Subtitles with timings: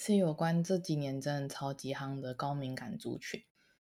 [0.00, 3.42] 是有关这几年真的超级夯的高敏感族群，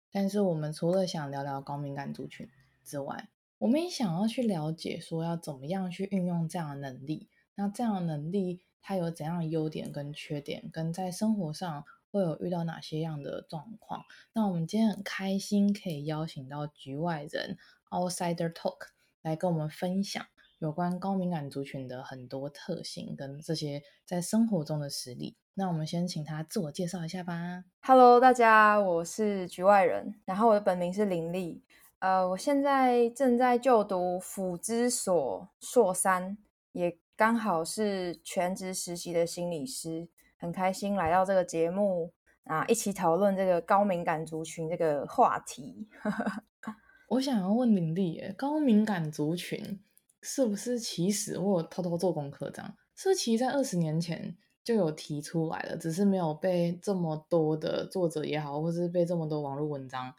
[0.09, 2.49] 但是我们除了想聊聊高敏感族群
[2.85, 7.27] 之外，我们也想要去了解说要怎么样去运用这样的能力。
[7.55, 14.05] 那这样的能力它有怎样的优点跟缺点，跟在生活上会有遇到哪些样的状况？
[14.31, 17.57] 那我们今天很开心可以邀请到局外人
[17.89, 18.87] Outsider Talk
[19.21, 20.25] 来跟我们分享。
[20.59, 27.63] 有关高敏感族群的很多特性跟这些在生活中的实例，那我们先请他自我介绍一下吧。
[27.81, 31.63] Hello，大家，我是局外人，然后我的本名是林丽，
[31.99, 36.37] 呃，我现在正在就读辅之所硕三，
[36.73, 42.11] 也刚好是全职实习的心理师，很开心来到这个节目
[42.43, 45.87] 啊，一起讨论这个高敏感族群这个话题。
[47.07, 49.79] 我想要问林丽，高敏感族群。
[50.27, 54.35] 是不是其实我有偷偷做功课，这样是不是其实在二十年前
[54.65, 60.11] 就有提出来了，只是没有被这么多的作者也好，或是被这么多网络文章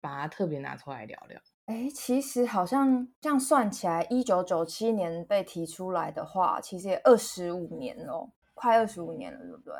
[0.00, 1.38] 把它特别拿出来聊聊？
[1.66, 9.74] 哎，其实好像这样算起来，一九九七年被提出来的话，其实也二十五年了，快二十五年了，对不对？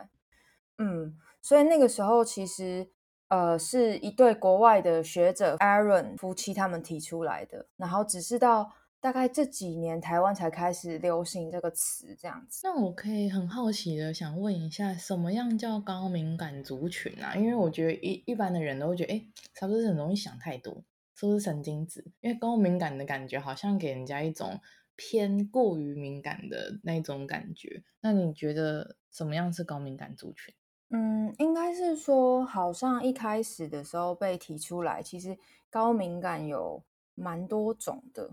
[0.77, 2.91] 嗯，所以那个时候其实
[3.29, 8.71] 呃是一对国外的学者 Aaron 夫妻他们提出来的，然后只是到。
[9.01, 12.61] 大概这几年，台湾才开始流行这个词，这样子。
[12.65, 17.35] 那我可以很好奇的想问一下，什么样叫高敏感族群啊？
[17.35, 19.27] 因为我觉得一一般的人都会觉得，哎，
[19.59, 20.85] 是不是很容易想太多，
[21.15, 22.05] 是不是神经质？
[22.21, 24.61] 因为高敏感的感觉好像给人家一种
[24.97, 27.83] 偏过于敏感的那种感觉。
[28.03, 30.55] 那你觉得什么样是高敏感族群？
[30.91, 35.39] 嗯，应该是说，好像一开始的时候被提出来，其实
[35.71, 36.83] 高敏感有
[37.15, 38.33] 蛮多种的。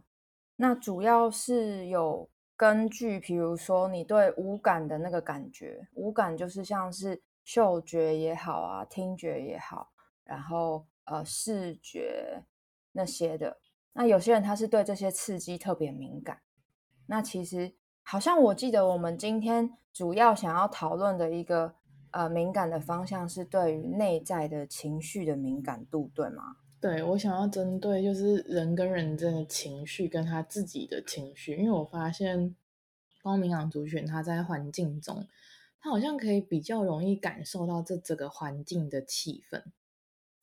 [0.59, 9.91] 那主要是有根据，比如说你对五感的那个感觉，五感就是像是嗅觉也好啊，听觉也好，
[10.23, 12.44] 然后呃视觉
[12.91, 13.59] 那些的。
[13.94, 16.41] 那有些人他是对这些刺激特别敏感。
[17.06, 21.75] 那其实好像我记得我们今天主要想要讨论的一个
[22.12, 26.57] 呃敏感的方向是对于内在的情绪的敏感度，对吗？
[26.87, 32.55] 对，我想要针对就是人跟人之间的情绪跟他自己的情绪，因为我发现
[33.21, 35.27] 高敏感族群他在环境中，
[35.81, 39.61] 他好像可以比较容易感受到这整个环境的气氛。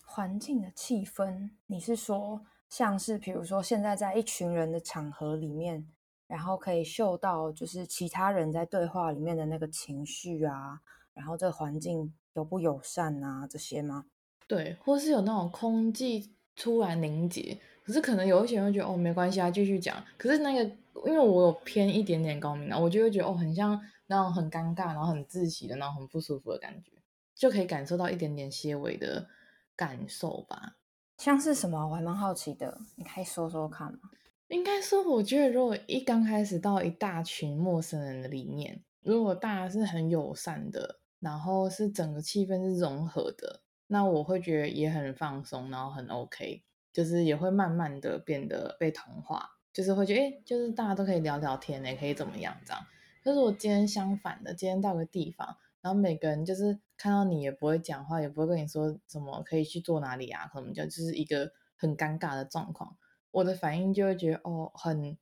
[0.04, 5.88] 环境的气氛，你是说像是比如说现在在一群人的场合里面，
[6.26, 10.82] 然后可以嗅到就是其他人在对话里面的那个情绪啊，
[11.14, 14.04] 然后这个环境友不友善啊这些吗？
[14.46, 20.02] 对，或是有那种空气突然凝结，可是可能有一些人会觉得哦，没关系啊，继续讲。
[20.16, 20.62] 可是那个，
[21.06, 26.92] 因为我有偏一点点高敏感，我就会觉得哦，很像那种很尴尬，然后很窒息的那种很不舒服的感觉，
[27.34, 29.26] 就可以感受到一点点些微的
[29.74, 30.76] 感受吧。
[31.18, 31.86] 像是什么？
[31.88, 33.98] 我还蛮好奇的，你可以说说看吗？
[34.48, 43.62] 应该说，我觉得如果一刚开始到一大群陌生人的里面，如果大家是很友善的，然后是整个气氛是融合的。
[43.94, 52.84] 那我会觉得也很放松，然后很 OK，就是也会慢慢的变得被同化，就是会觉得诶，就是大家都可以聊聊天，也可以怎么样这样。
[53.22, 62.96] 可是我今天相反的，今天到个地方，然后每个人就是看到你也不会讲话，也不会跟你说什么可以去做哪里啊，可能就就是一个很尴尬的状况。
[63.30, 65.16] 我的反应就会觉得哦，很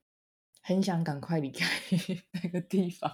[0.63, 1.67] 很想赶快离开
[2.43, 3.11] 那个地方。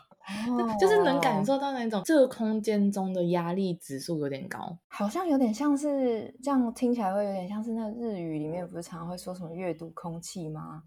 [0.48, 10.84] Oh, 就是能感受到那种这个空间中的压力指数有点高，好像有点像是这样听起来会有点像是那日语里面不是常常会说什么阅读空气吗？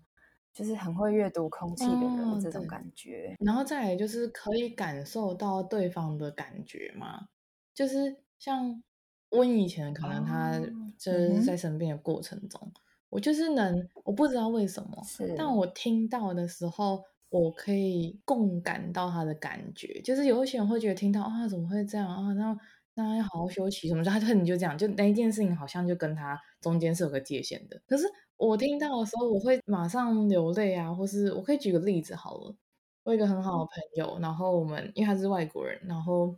[0.55, 3.35] 就是很会阅读空气的人、oh, 这种感觉。
[3.41, 7.29] 然后再来就是可以感受到对方的感觉嘛，
[7.75, 8.83] 就是像
[9.31, 10.61] 温以前可能他
[10.97, 12.71] 就是在生病的过程中，oh,
[13.11, 17.03] 我就是能我不知道为什么，是但我听到的时候。
[17.33, 22.31] 我可以共感到他的感觉，就是有一些人会觉得听到啊，怎么会这样啊？
[22.35, 22.55] 那
[22.95, 24.05] 那要好好休息什么？
[24.05, 27.81] 他可能就这样，就那一件事情好像就跟他中间是有个界限的。
[27.87, 28.05] 可是
[28.37, 32.55] 我听到的时候，我会马上流泪啊，或是我可以举个例子好了。
[33.05, 36.37] 我有一个很好的朋友，然后我们因为他是外国人，然后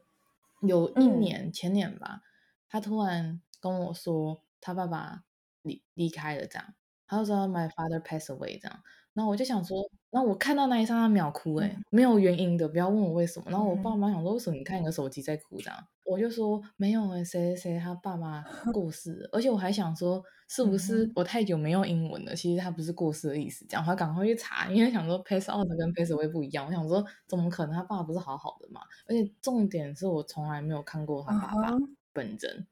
[0.62, 2.23] 有一年、嗯、前年吧，
[2.69, 5.25] 他突然跟我说他爸爸
[5.62, 6.75] 离离开了，这样，
[7.08, 8.81] 他就说 My father passed away 这样。
[9.12, 9.76] 然后我就想说，
[10.14, 13.46] 然后我看到那一刹那秒哭，哎，没有原因的，不要问我为什么。
[13.50, 15.88] 然后我爸妈想说，为什么你看你的手机在哭这样？
[16.05, 22.32] 我就说没有哎，谁谁谁他爸爸 过世了，而且我还想说是不是我太久没用英文了？
[22.37, 26.64] 其实他不是过世的意思，这样我还赶快去查，因为想说 pass out 跟 pass away 不一样。
[26.64, 27.75] 我想说怎么可能？
[27.75, 28.82] 他爸爸不是好好的嘛？
[29.08, 31.76] 而且重点是我从来没有看过他爸爸
[32.12, 32.69] 本人，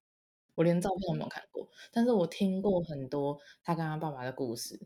[0.55, 4.79] 我连照片都没有看过，但是我听过很多他跟他爸爸的故事。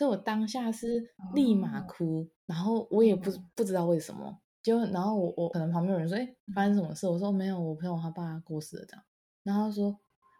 [0.00, 2.26] 所以我当下是立马哭，oh.
[2.46, 7.06] 然后我也不不知道为什么，就然后我我可能旁边有人说，哎，发生什么事？
[7.06, 9.04] 我说没有，我朋友他爸过世了这样，
[9.42, 9.94] 然后他说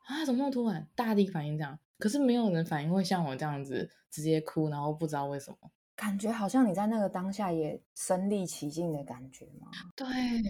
[0.06, 0.88] 啊，怎么那么突然？
[0.96, 9.68] 大地反应这样，可是没有人反应会像我这样子直接哭，然后不知道为什么，感觉好像你在那个当下也身临其境的感觉吗？
[9.94, 10.06] 对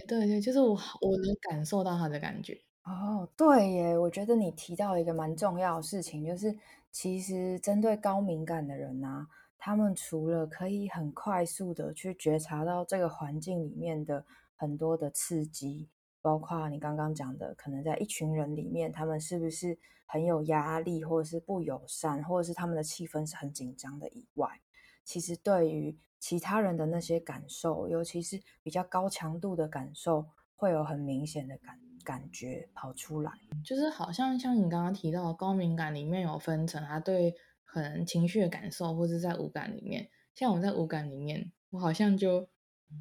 [0.07, 0.69] 对对，就是我
[1.01, 2.57] 我能感受到他的感觉。
[2.85, 6.57] 哦，oh, 对耶，我觉得你提到一个蛮重要的事情，就是。
[6.91, 9.27] 其实，针对高敏感的人啊，
[9.57, 15.89] 他们除了可以很快速的去觉察到这个环境里面的很多的刺激，
[16.21, 24.61] 包括你刚刚讲的，可能在一群人里面，他们是不是很有压力，或者是不友善，或者是他们的气氛是很紧张的以外，
[25.05, 30.27] 其实对于其他人的那些感受，尤其是比较高强度的感受，
[30.57, 33.31] 会有很明显的感感觉跑出来，
[33.63, 42.47] 就是好像像你刚刚提到的高敏感里面有分成，他对可能情绪的感受，或者在五感里面，像我在五感里面，我好像就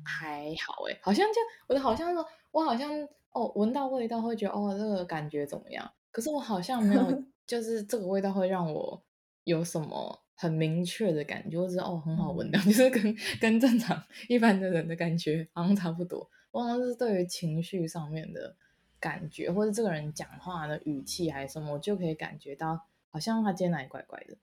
[0.05, 2.91] 还好诶，好像就我的好像说，我好像
[3.33, 9.03] 哦闻到味道会觉得哦这个感觉怎么样，可是我好像没有， 就是这个味道会让我
[9.45, 18.57] 有什么很明确的感觉，或是哦很好闻的，就是跟跟正常一般的人的感觉好像差不多，我好像是对于情绪上面的。
[19.01, 24.37] 感觉或者这个人讲话的语气还是什么，我就可以感觉到好像他今天哪里怪怪的。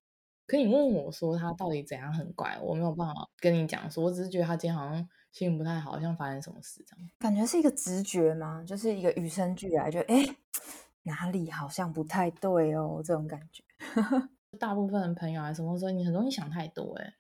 [0.48, 4.96] 可你问我说他到底怎样很怪，我没有办法跟你讲说，我只是觉得他今天好像
[5.32, 7.10] 心情不太好，好像发生什么事这样。
[7.20, 8.64] 感觉是一个直觉吗？
[8.66, 10.26] 就是一个与生俱来，就哎
[11.04, 13.64] 哪里好像不太对哦，这种感觉。
[14.58, 17.14] 大部分的朋友啊什么时候你很容易想太多哎，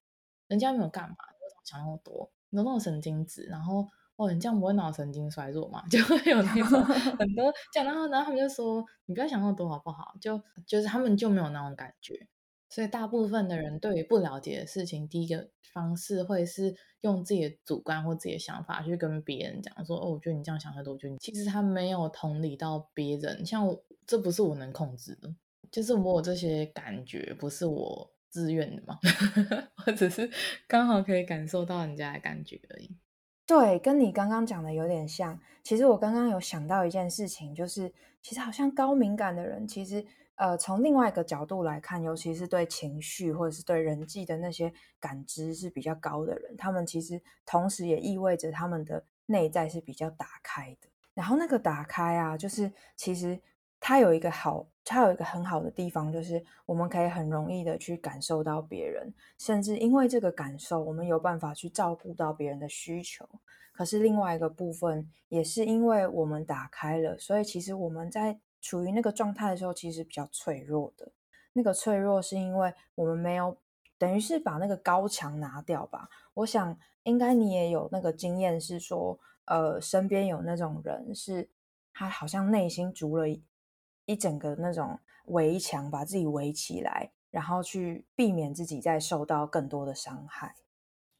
[0.47, 2.31] 人家没有干嘛，你为什么想那么多？
[2.49, 3.87] 你都那种神经质，然后。
[4.17, 5.81] 哦，你这样不会脑神经衰弱嘛？
[5.89, 6.83] 就会有那种
[7.17, 10.15] 很多这样，然后然后他们就说你不要想那么多好不好？
[10.19, 12.27] 就就是他们就没有那种感觉，
[12.69, 25.31] 所以大部分的人对于不了解的事情，第一个方式会是用自己的主观或自己的想法去跟别人讲说，哦，我觉得你这样想太多，我觉得你其实他没有同理到别人，像我这不是我能控制的，
[25.71, 28.97] 就是我有这些感觉不是我自愿的嘛，
[29.85, 30.27] 我只是
[30.67, 32.89] 刚好可以感受到人家的感觉而已。
[33.47, 35.39] 对，跟你刚刚讲的有点像。
[35.63, 37.91] 其实我刚刚有想到一件事情，就是
[38.21, 40.05] 其实好像高敏感的人，其实
[40.35, 50.89] 呃，从另外一个角度来看，尤其是对情绪或者是对人际的那些感知是比较高的人，他们其实同时也意味着他们的内在是比较打开的。
[51.13, 53.39] 然后那个打开啊，就是其实。
[53.79, 63.27] 它有一个好，它有一个很好的地方，就是我们可以很容易的去感受到别人，甚至因为这个感受，我们有办法去照顾到别人的需求。
[63.71, 71.11] 可是另外一个部分，也是因为我们打开了，所以其实我们在处于那个状态的时候，其实比较脆弱的。
[71.53, 73.55] 那个脆弱是因为我们没有，
[73.99, 76.09] 等于是把那个高墙拿掉吧。
[76.33, 81.47] 我想应该你也有那个经验，是说，呃，身边有那种人是，
[81.93, 83.25] 他好像内心筑了。
[84.07, 90.55] 一整个那种围墙，把自己围起来，然后去避免自己再受到更多的伤害。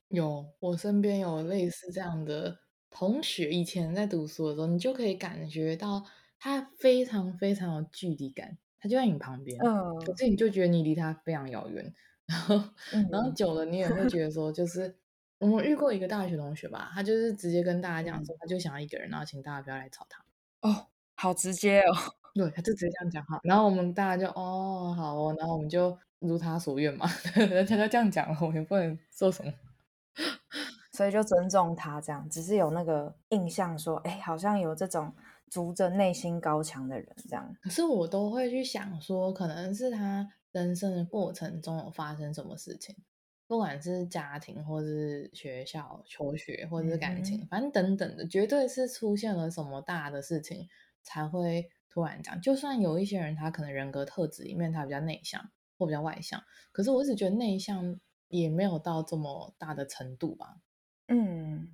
[0.07, 6.05] 有，我身边有类似这样的同学，以前在读书的时候，你就可以感觉到
[6.39, 11.93] 他非常非常有距离感，他就在你旁边，嗯，可是你就觉得你离他非常遥远，
[12.25, 12.55] 然后，
[12.93, 14.95] 嗯、然后久了，你也会觉得说，就是
[15.39, 20.23] 我们遇过一个大学同学吧，他就是直接跟大家讲说，他就想要一个人，然后请大家不要来吵他。
[20.61, 21.93] 哦，好直接哦。
[22.37, 29.51] 对，他就直接这样讲话，然后我们大家就哦好哦，然后我们就如他所愿嘛， 人家就这样讲了，我们也不能说什么，
[30.91, 35.13] 所以就尊重他这样，只是有那个印象说，哎，好像有这种
[35.49, 37.55] 足着内心高墙的人这样。
[37.61, 42.95] 可是我都会去想说，可能是他人生的过程中有发生什么事情，
[43.47, 50.67] 不管是家庭，或是学校求学，或者是感情，嗯、反正等等的，绝对是出现了什么大的事情
[51.03, 51.69] 才会。
[51.97, 55.43] 突然讲，就算有一些人，他可能人格特质里面他比较内向
[55.79, 56.39] 或比较外向，
[56.71, 60.57] 可是我一直觉得内向也没有到这么大的程度吧。
[61.07, 61.73] 嗯，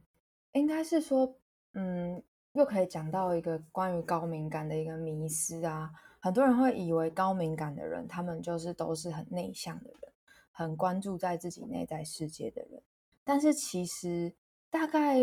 [0.53, 1.35] 应该是说，
[1.73, 5.91] 嗯，又可以讲到一个关于高敏感的一个迷思啊。
[6.21, 10.13] 很多人会以为高敏感的人，他们就是都是很内向的人，
[10.51, 12.81] 很关注在自己内在世界的人。
[13.25, 14.33] 但是其实
[14.69, 15.19] 大概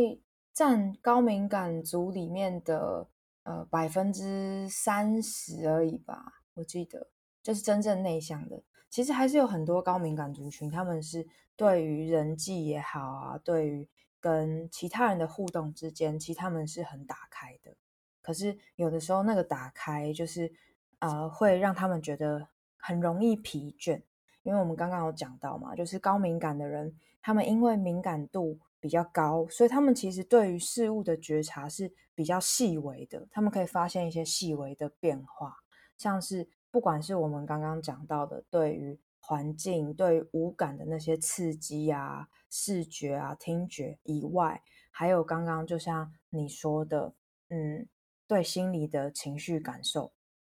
[0.52, 3.09] 占高敏感族里面的
[3.42, 7.09] 呃百分之三十而已吧，我记得
[7.42, 8.62] 就是真正内向的。
[8.88, 17.76] 其实还是有很多高敏感族群，他们是对于人际也好啊，对于跟其他人的互动之间，其实他们是很打开的。
[18.20, 20.52] 可是有的时候那个打开，就是
[20.99, 24.02] 呃会让他们觉得很容易疲倦，
[24.42, 35.56] 因为我们刚刚有讲到嘛，就是高敏感的人，他们因为敏感度比较高，所以他们其实对于事物的觉察是比较细微的，他们可以发现一些细微的变化，
[35.96, 36.50] 像是。
[36.72, 44.62] 不管是我们刚刚讲到的，对于环境、对于五感的那些刺激啊、视觉啊、听觉以外，
[44.92, 47.12] 还有刚刚就像你说的，
[47.48, 47.88] 嗯，
[48.28, 50.12] 对心理的情绪感受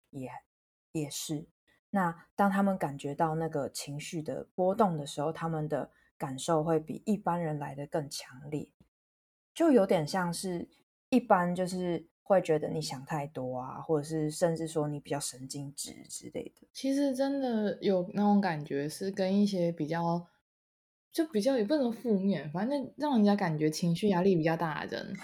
[0.09, 0.27] 也
[0.91, 1.47] 也是。
[1.91, 8.67] 那当他们感觉到那个情绪的波动的时候，他们的感受会比一般人来的更强烈，
[9.53, 10.67] 就有点像是
[11.10, 12.08] 一般就是。
[12.30, 16.68] 会觉得你想太多啊，或者是甚至说你比较神经质之类的。
[16.74, 20.28] 其实真的有那种感觉，是跟一些比较
[21.10, 25.16] 就比较也不能负面，反正让人家感觉情绪压力比较大的人，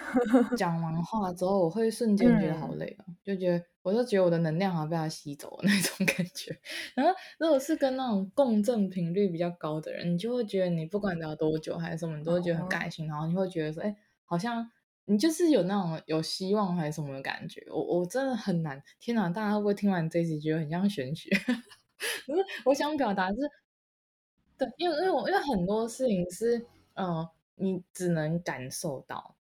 [0.56, 6.58] 讲完 话之后，我会瞬间觉得好累啊，嗯、就觉得我就觉得我的能量好像被他吸走了那种 感觉。
[6.96, 14.72] 然后如果是跟那种共振频率比较高的人，你就会觉得你不管聊多久还是什么，你都会觉得很开心，哦、然后你会觉得说，哎，好像。
[15.06, 18.82] 你就是有那种有希望还是什么的感觉，我我真的很难。
[19.00, 21.30] 天哪，大家会不会听完这一集觉得很像玄学？
[22.26, 23.38] 不是我想表达是，
[24.58, 26.58] 对，因为因为我因为很多事情是，
[26.94, 29.36] 嗯、呃，你只能感受到，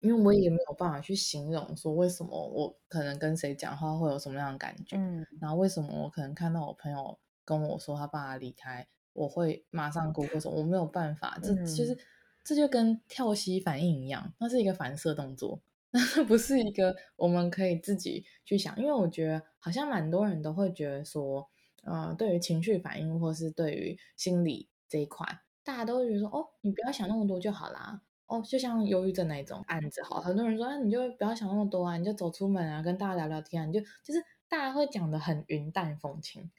[0.00, 11.96] 因为我也没有办法去形容说为什么我可能跟谁讲话会有什么样的感觉，嗯，然后为什么我可能看到我朋友跟我说他爸爸离开，我会马上哭，或者我没有办法，这其实。
[12.44, 15.60] 这就跟跳溪反应一样，那是一个反射动作，
[15.92, 18.76] 那不是一个我们可以自己去想。
[18.78, 21.48] 因为我觉得好像蛮多人都会觉得说，
[21.84, 25.26] 呃，对于情绪反应或是对于心理这一块，
[25.62, 28.02] 大家都会觉得说，哦，你不要想那么多就好啦。
[28.26, 36.50] 哦，就像忧郁症那一种案子，好，很多人说，啊，你就不要想那么多啊，你就走出门啊，跟大家聊聊天啊，你就就是大家会讲得很云淡风轻。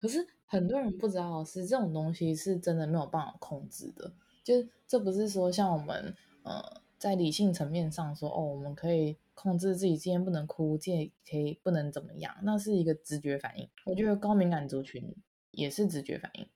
[0.00, 4.14] 可是很多人不知道是这种东西是真的没有办法控制的。
[4.50, 6.60] 就这不是说像我们呃
[6.98, 13.68] 在理性层面上说哦，我们可以控制自己今天不能哭，今天可以不能怎么样，那是一个直觉反应。
[13.86, 15.14] 我觉得高敏感族群
[15.52, 16.48] 也是直觉反应，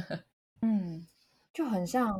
[0.62, 1.06] 嗯，
[1.52, 2.18] 就很像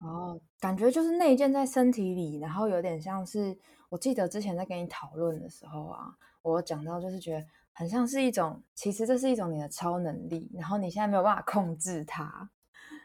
[0.00, 3.56] 哦，感觉就是内建在身体里，然后有点像是
[3.88, 12.50] 我记得之前在跟你讨论的时候啊，我讲到就是觉得很像是一种，其实这是一种你的超能力，然后你现在没有办法控制它。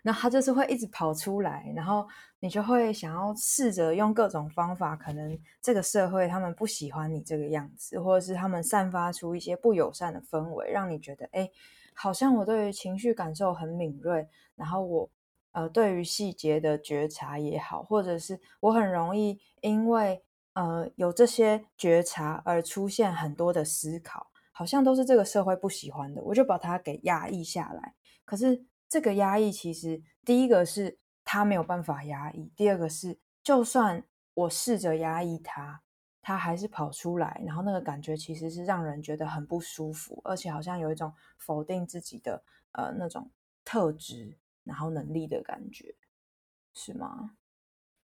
[0.08, 2.08] 那他就是会一直跑出来，然后
[2.40, 11.50] 你就会想要试着用各种方法，可能这个社会他们不喜欢你这个样子，或者是他们散发出一些不友善的氛围，让你觉得，哎，
[11.96, 15.10] 好像我对于情绪感受很敏锐，然后我
[15.54, 20.22] 呃对于细节的觉察也好，或者是我很容易因为
[20.54, 28.64] 呃有这些觉察而出现很多的思考，好像都是这个社会不喜欢的，我就把它给压抑下来，可是。
[28.88, 35.82] 这个压抑其实，第一个是他没有办法压抑，第二个是就算我试着压抑他，
[36.22, 43.30] 他还是跑出来，然后那个感觉其实是让人觉得很不舒服，而且好像有一种否定自己的呃那种
[43.64, 45.96] 特质，然后能力的感觉，
[46.74, 47.36] 是吗？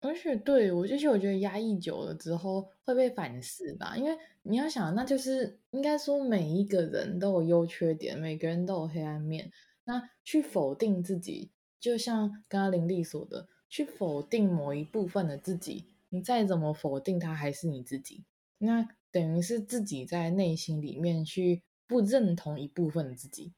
[0.00, 9.50] 而且对我就是我觉得压抑久了之后会被反噬吧，因为你要想，那就是应该说每一个人都有优缺点，每个人都有黑暗面。
[9.88, 18.26] 那去否定自己，就像刚刚林丽说的，去否定某一部分的自己，你再怎么否定它，还是你自己。
[18.58, 23.54] 那等于是自己在内心里面去不认同一部分自己。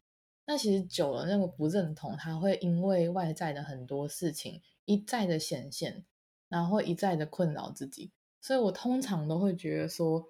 [0.47, 6.05] 那其实久了，那个不认同，它会因为外在的很多事情一再的显现，
[6.49, 8.13] 然后一再的困扰自己。
[8.41, 10.29] 所以我通常都会觉得说，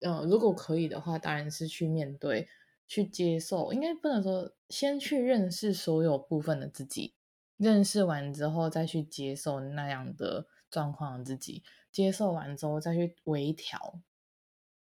[0.00, 2.48] 呃，如果可以的话，当然是去面对。
[2.86, 7.14] 去接受，应该不能说先去认识所有部分的自己，
[7.56, 11.62] 认识完之后再去接受那样的状况自己，
[11.92, 14.00] 接受完之后再去微调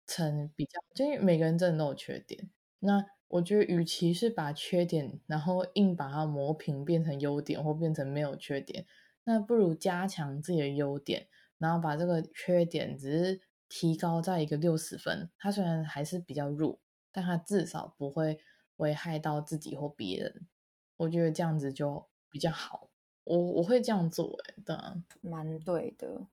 [0.07, 2.51] 成比较，就因为每个人真的都有缺点。
[2.81, 8.85] 那我觉得，与其是把缺点然后硬把它磨平变成优点，或变成没有缺点，
[9.25, 16.82] 那不如加强自己的优点，然后把这个缺点只是提高在一个六十分，它虽然还是比较弱。
[17.13, 18.41] 但他至少不会
[18.77, 20.49] 危害到自己或别人。
[20.97, 22.89] 我觉得这样子就比较好。
[23.25, 24.77] 我我会这样做，哎，对，
[25.21, 26.27] 蛮对的。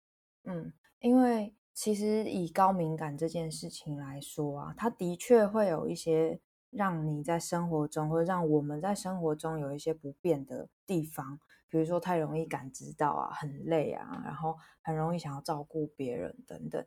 [0.46, 6.40] 嗯，因为其实以高敏感这件事情来说啊，它的确会有一些
[6.72, 11.40] 让你在生活中，或者让我们在生活中有一些不便的地方。
[11.68, 16.84] 比如说太容易感知到啊，很累啊，然后很容易想要照顾别人等等。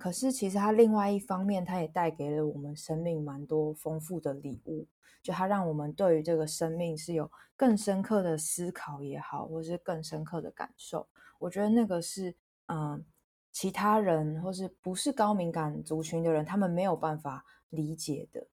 [0.00, 4.88] 可是其实它另外一方面，它也带给了我们生命蛮多丰富的礼物。
[5.22, 11.06] 就它让我们对于这个生命是有更深刻的思考也好，或是更深刻的感受。
[11.38, 12.34] 我觉得那个是
[12.68, 13.04] 嗯，
[13.52, 18.46] 其他人或是不是高敏感族群的人，他们没有办法理解的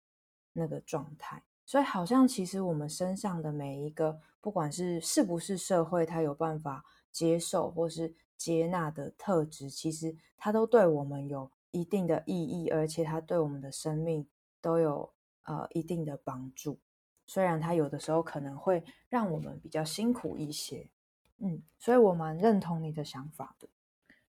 [0.52, 1.42] 那个状态。
[1.66, 14.28] 所以好像其实我们身上的每一个，不管是是不是社会，它有办法接受或是接纳的特质，其实它都对我们有一定的意义，而且它对我们的生命
[14.62, 15.12] 都有
[15.44, 16.80] 呃一定的帮助。
[17.26, 20.90] 虽然它有的时候可能会让我们比较辛苦一些，
[21.40, 23.68] 嗯，所以我蛮认同你的想法的。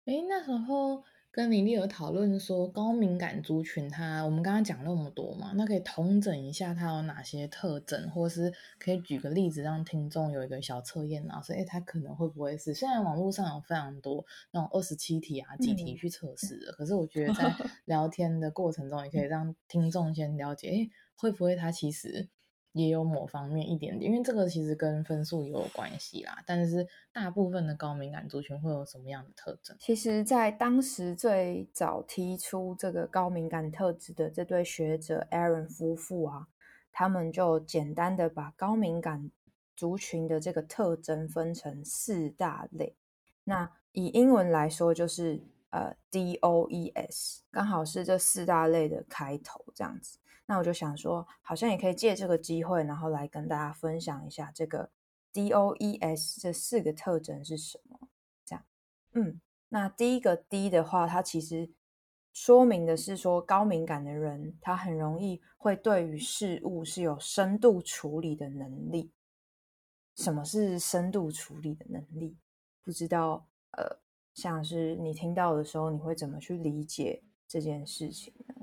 [0.05, 1.03] 诶，那时候。
[1.31, 12.73] 跟林立有讨论说，高敏感族群它，我们刚刚讲那么多嘛，那可以统整一下它有哪些特征，或是可以举个例子让听众有一个小测验，然后说，哎，它可能会不会是？
[12.73, 17.55] 现在网络上有非常多那种二十七题啊、几题去测试的，嗯、可是我觉得在
[17.85, 22.27] 聊天的过程中，也可以让听众先了解，哎，会不会它其实。
[22.73, 26.43] 也有某方面一点点，因为这个其实跟分数也有关系啦。
[26.45, 29.75] 但是大部分的高敏感族群会有什么样的特征？
[29.79, 36.47] 其实，在当时最早提出这个高敏感特质的这对学者 Aaron 夫妇啊，
[36.91, 39.31] 他们就简单的把高敏感
[39.75, 42.95] 族群的这个特征分成四大类。
[43.45, 50.19] 那以英文来说，就是呃 DOES，刚好是这四大类的开头，这样子。
[50.49, 54.89] 那我就想说，好像也可以借这个机会，然后来跟大家分享一下这个
[55.31, 58.09] DOES 这四个特征是什么。
[58.43, 58.65] 这样，
[59.11, 61.69] 嗯，那第一个 D 的话，它其实
[62.33, 69.11] 说明的是说，高敏感的人，他很容易会对于事物是有深度处理的能力。
[70.15, 72.35] 什么是深度处理的能力？
[72.83, 73.99] 不知道，呃，
[74.33, 78.58] 像是你听到的时候，你会怎么去理解这件事情呢？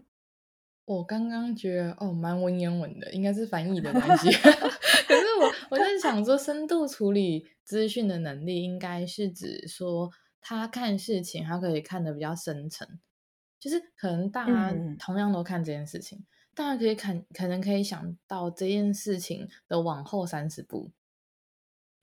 [0.87, 4.31] 我刚刚觉得哦，蛮文言文的，应该是翻译的关系。
[5.07, 10.09] 可是我我在想说，深度处理资讯的能力，应该是指说
[10.41, 12.89] 他看事情，他可以看得比较深层。
[13.59, 20.93] 就是可能大家同样都看这件事情，嗯、大家可以看，可能可以想到这件事情的往后三十步。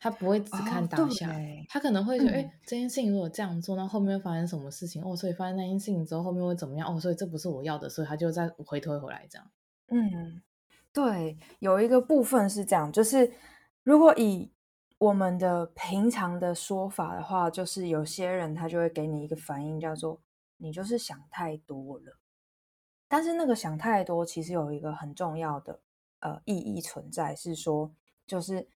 [0.03, 5.01] 他不会只看当下，哦、他可能会说：“哎、嗯，这件事情如果这样做，那后面会发生什么事情？
[5.01, 6.93] 哦，所以发生那件事情之后，后面会怎么样？
[6.93, 9.49] 哦，所以这不是我要的，所以他就再回推回来这样。”
[9.87, 10.41] 嗯，
[10.91, 13.31] 对，有一个部分是这样，就是
[13.83, 14.51] 如果以
[14.97, 20.19] 我们的平常的说法的话，就是有些人他就会给你一个反应，叫做
[20.59, 22.19] “你就是想太多了”。
[23.07, 25.79] 但是那个想太多，其实有一个很重要的
[26.19, 27.89] 呃意义存在，是说
[28.27, 28.67] 就是。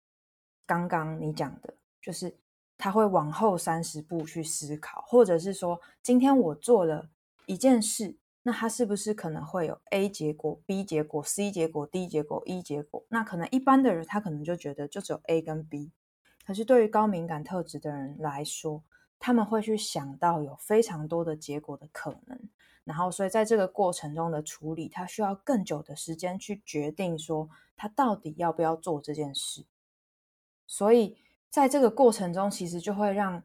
[0.68, 2.36] 刚刚你讲的，就是
[2.76, 7.08] 他会往后三十步去思考，或者是说，今天我做了
[7.46, 13.02] 一件事，那他是不是可能会有 A 结果、B 结果、C 结果、D 结果、E 结果？
[13.08, 15.90] 那可能一般的人他可能就觉得就只有 A 跟 B，
[16.46, 18.84] 可是对于高敏感特质的人来说，
[19.18, 22.38] 他们会去想到有非常多的结果的可能，
[22.84, 29.64] 然后所以在这个过程中的处理，他需要更久的时间去决定说他到底要不要做这件事。
[30.68, 31.16] 所以，
[31.50, 33.42] 在这个过程中，其实就会让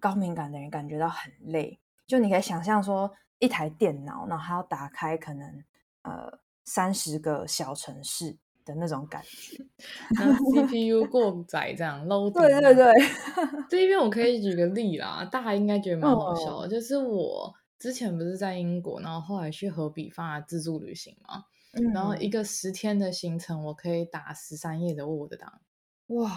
[0.00, 1.78] 高敏感的人感觉到很累。
[2.06, 5.62] 就你可以想象说，一台电脑，然后还要打开可能
[6.02, 9.62] 呃三十个小城市的那种感觉，
[10.66, 12.06] CPU 过载这样。
[12.32, 12.92] 对对对，
[13.68, 16.66] 这边我可以举个例啦，大家应该觉得蛮好笑的。
[16.66, 25.60] 哦、就是我之前不是在英国，然后后来去荷比发自助旅行嘛，嗯、然后一个十天的行程，我可以打十三页的 Word 档。
[26.08, 26.30] 哇！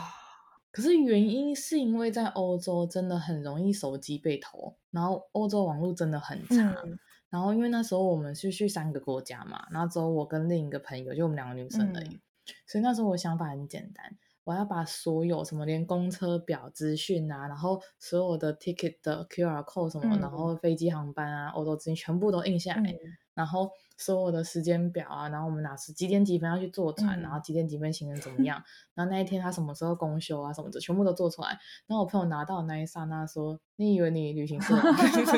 [0.72, 6.56] 可是原因是因为在欧洲真的很容易手机被偷，然后欧洲网络真的很差。
[6.86, 7.00] 嗯、
[7.32, 12.10] 然后因为那时候我们是去三个国家嘛，然后之后我跟另一个朋友，就我们两个女生而已。
[12.10, 12.22] 嗯、
[12.68, 22.96] 所以那时候我想法很简单，我要把所有什么连公车表资讯啊，然后所有的 ticket 的 QR code 什么，嗯、然后飞机航班啊，欧洲资讯全部都印下来。
[23.38, 28.62] 嗯、然后所有的时间表啊，然后我们哪时几点几分要去坐船，嗯、然后几点几分行程怎么样，
[28.94, 31.50] 然后那一天他什么时候公休啊什么的，全部都做出来。
[31.88, 34.76] 然后我朋友拿到那一刹那说：“你以为你旅行社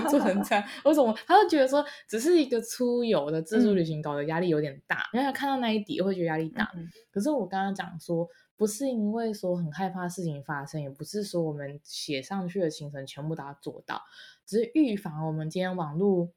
[0.10, 0.64] 做成这样？
[0.86, 6.72] 为什么？”他就觉得说，只是一个出游的自助旅行搞得压力有点大，因为他看到那一底会觉得压力大。
[6.76, 8.28] 嗯、可是我刚刚讲说。
[8.60, 14.02] 不是因为说很害怕事情发生，也不是说我们写上去的行程全部都要做到，
[14.46, 16.28] 只是预防我们今天网络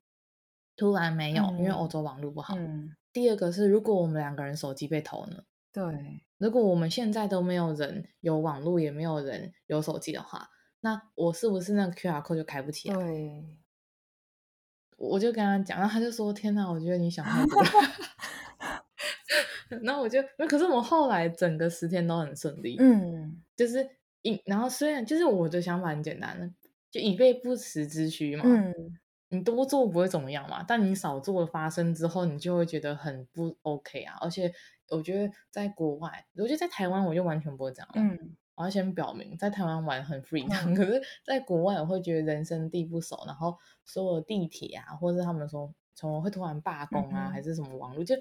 [0.82, 2.56] 突然没有，嗯、因为欧洲网络不好。
[2.56, 5.44] 嗯、第二个是，如果我们两个人手机被偷呢？
[5.70, 5.84] 对，
[6.38, 10.48] 如果我们现在都没有人有网络，也没有人有手机的话，
[10.80, 12.96] 那我是不是那个 QR code 就开不起来？
[12.96, 13.44] 对，
[14.96, 17.68] 我就跟他讲，然后他就说：“天哪，我觉得你想太多了。
[19.84, 23.88] ”然后我就，可是我后来整个十天都很顺利，嗯，就是
[24.22, 26.52] 以，然后虽然就是我的想法很简单，
[26.90, 28.74] 就以备不时之需嘛，嗯，
[29.32, 34.52] 你多做不会怎么样嘛，但你少做发生之后，你就会觉得很不 OK 啊，而且
[34.90, 48.14] 我觉得在国外，我觉得在台湾我就完全不会这样，嗯，我要先表明在台湾玩很 free，嗯，可是在国外我会觉得人生地不熟，然后所有地铁啊，或者他们说从会突然罢工啊，嗯，还是什么网络就。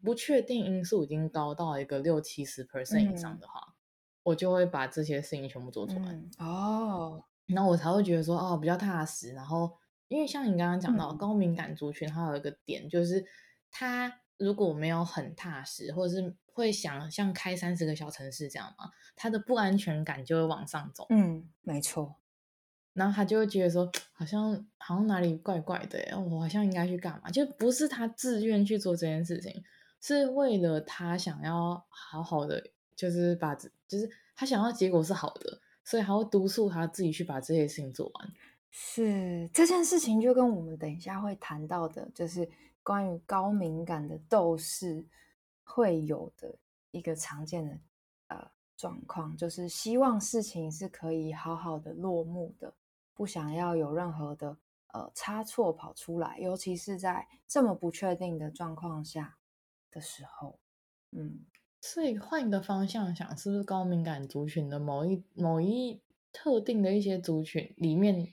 [0.00, 3.74] 不确定因素已经高到一个六七十 percent 以上的话，嗯、
[4.22, 6.12] 我就会把这些事情全部做出来。
[6.12, 9.32] 嗯、哦，然后我才会觉得说，哦，比较踏实。
[9.32, 9.72] 然后，
[10.12, 13.24] 因为像你刚刚讲到、嗯、高敏感族群，它有一个点就是，
[13.70, 21.06] 他如果没有很踏实，或者是会想像开三十个小城市这样嘛，他的不安全感就会往上走。
[21.08, 22.16] 嗯，没错。
[22.92, 27.30] 然后他就会觉得说，好像好像哪里怪怪的，我好像应该去干嘛？
[27.30, 29.64] 就不是他自愿去做这件事情，
[29.98, 32.62] 是为了他想要好好的，
[32.94, 38.32] 就是把，就是他想要结果是好的，所以还会督促他自己去把这些事情做完。
[38.74, 42.48] 是这件事情就跟我们等一下会谈到的，就是
[42.82, 45.04] 关于高敏感的斗士
[45.62, 46.56] 会有的
[46.90, 47.78] 一个常见的
[48.28, 52.74] 呃状况，就是希望事情是可以好好的落幕的。
[53.14, 54.56] 不想要有任何的
[54.94, 59.36] 呃差错跑出来，尤其是在这么不确定的状况下
[59.90, 60.58] 的时候，
[61.10, 61.44] 嗯，
[61.82, 66.00] 所以换一个方向想，是不是高敏感族群的某一某一
[66.32, 68.26] 特定的一些族群里面，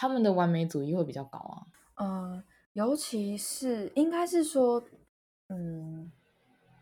[0.00, 1.60] 他们的完美主义会比较高啊？
[1.96, 4.82] 呃，尤其是应该是说，
[5.50, 6.10] 嗯，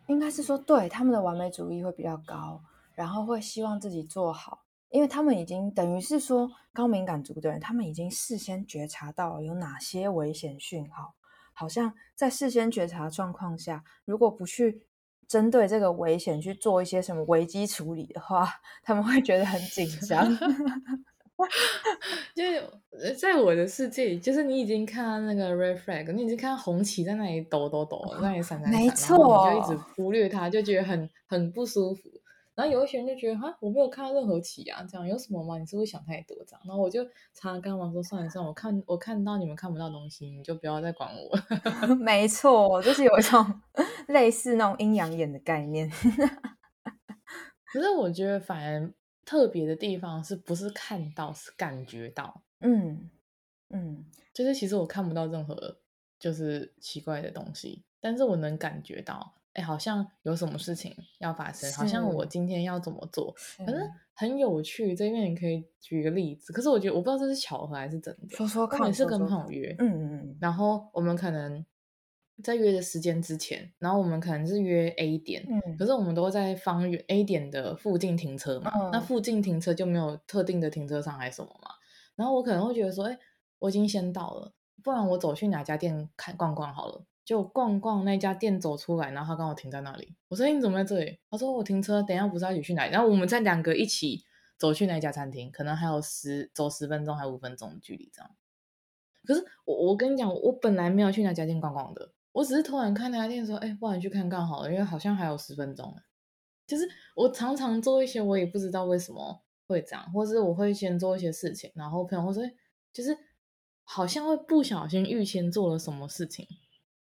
[0.07, 2.62] 应该是说，对，他们的完美主义会比较高，
[2.94, 4.62] 然后会希望自己做好。
[4.90, 11.16] 因为他们已经等于是说高敏感族的人，他们已经事先觉察到有哪些危险讯号，
[11.52, 14.87] 好像在事先觉察状况下，如果不去
[15.26, 18.48] 针对这个危险去做一些什么危机处理的话，
[18.85, 20.24] 他们会觉得很紧张。
[22.35, 32.11] 就是在我的世界里，就是你已经看到那个 red flag，你已经看到红旗在那里抖抖抖，在那里闪闪闪，没错，你就一直忽略它，就觉得很很不舒服。
[32.55, 35.57] 然后有一些人就觉得哈，我没有看到任何旗啊，这样有什么吗？
[35.59, 36.61] 你是不是想太多这样？
[36.66, 41.38] 然后我就常常跟他们说，算了算了，我看我看到你们看不到东西，你就不要再管我。
[41.94, 43.61] 没错，就是有一种
[44.09, 45.88] 类似那种阴阳眼的概念。
[47.72, 48.92] 可是我觉得反而
[49.29, 52.41] 特别的地方是不是看到，是感觉到。
[52.61, 53.11] 嗯
[53.69, 55.77] 嗯，就是其实我看不到任何
[56.19, 59.35] 就是奇怪的东西，但是我能感觉到。
[59.53, 63.77] 哎，好像有什么事情要发生，好像我今天要怎么做，反正
[64.14, 64.95] 很有趣。
[64.95, 68.37] 这边你可以举一个例子，可是我觉得我不知道这是巧合还是真的。
[68.37, 71.64] 说说看，也是跟朋友约，嗯嗯嗯，然后我们可能
[72.42, 81.70] 在约的时间之前，然后我们可能是约 A 点，嗯，可是我们都在方圆 A 点的附近停车嘛，嗯，那附近停车就没有特定的停车场还是什么嘛，
[82.16, 83.18] 然后我可能会觉得说，哎，
[83.59, 87.05] 我已经先到了，不然我走去哪家店看逛逛好了。
[87.24, 90.16] 就逛逛那家店走出来，然后他刚好停在那里。
[90.29, 94.24] 我说：“你怎么在这里？”他说：“我停车，等一下不是要一起去哪里？”然后我们再两个一起
[94.57, 98.31] 走去那家餐厅，可能还有十走十分钟还五分钟的距离这样。
[99.27, 105.95] 可是我我跟你讲，我本来没有去那家店逛逛的，我只是突然看那家店说：“哎，不然你去看看好了，因为好像还有十分钟。”
[106.67, 106.87] 就是
[107.17, 112.43] 我常常做一些我也不知道为什么会这样，或是我会先做一些事情，然后朋友会说
[112.93, 113.17] ：“就是
[113.85, 116.47] 好像会不小心预先做了什么事情。”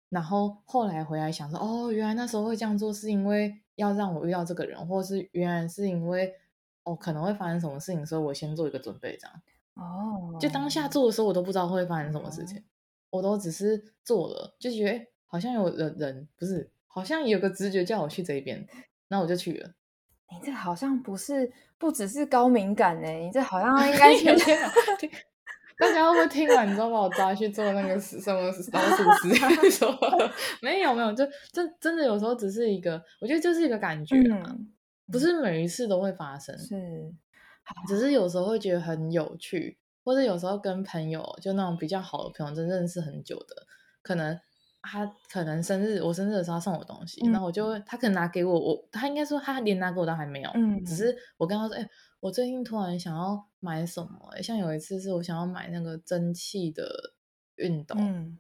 [0.09, 6.33] 然后后来回来想说，哦，原来那时候会这样做，是因为要让我遇到这个人，或是原来是因为
[6.83, 9.41] 哦可能会发生什么事情，所以我先做一个准备，这样。
[9.75, 10.35] 哦。
[10.39, 12.63] 就当下做的时候，我都不知道会发生什么事情，哦、
[13.11, 18.65] 我都只是做了，就觉得好像有人人不是，好像有个直觉叫我去这边，
[19.09, 19.71] 那我就去了。
[20.31, 24.35] 你这好像不是不只是高敏感哎，你这好像 应该是。
[25.77, 29.33] 大家会不会听完之后把我抓去做那个什么老鼠屎？
[29.71, 29.97] 说
[30.61, 34.71] 没有没有，就真真的有时候只是一个，我觉得就是一个感觉嘛，嗯、
[35.11, 37.11] 不是每一次都会发生，是，
[37.87, 43.67] 只是有时候会觉得很有趣，或者有时候跟朋友就那种比较好的朋友，真认识很久的，
[44.01, 44.39] 可能。
[44.83, 57.13] 他可能生日，我生日的时候他送我东西，那、嗯、我就他可能拿给我，我他应该说他连拿给我都还没有，嗯，只是我跟他说，哎、欸，我最近突然想要买什么、欸，像有一次是我想要买那个蒸汽的
[57.57, 58.39] 熨斗，嗯，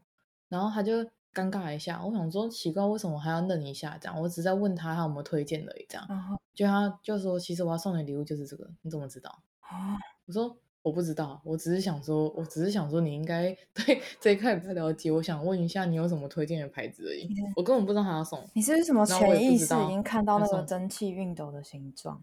[0.49, 4.19] 然后他就尴尬一下，我想说奇怪，为什么我还要愣一下这样？
[4.19, 9.43] 我只是在问他他有没有推荐的，这样，嗯、就他就说，其实我要送你礼物就是这个，你怎么知道？
[9.59, 9.95] 啊、
[10.25, 10.57] 我说。
[10.83, 15.11] 我不知道，我只是想说，我只是想说，你应该 对这一块不太了解。
[15.11, 17.25] 我想问一下，你有什么推荐的牌子而已。
[17.25, 18.43] 嗯、我根本不知道他要送。
[18.53, 22.19] 你是不是什么潜意识已经看到那个蒸汽熨斗的形状？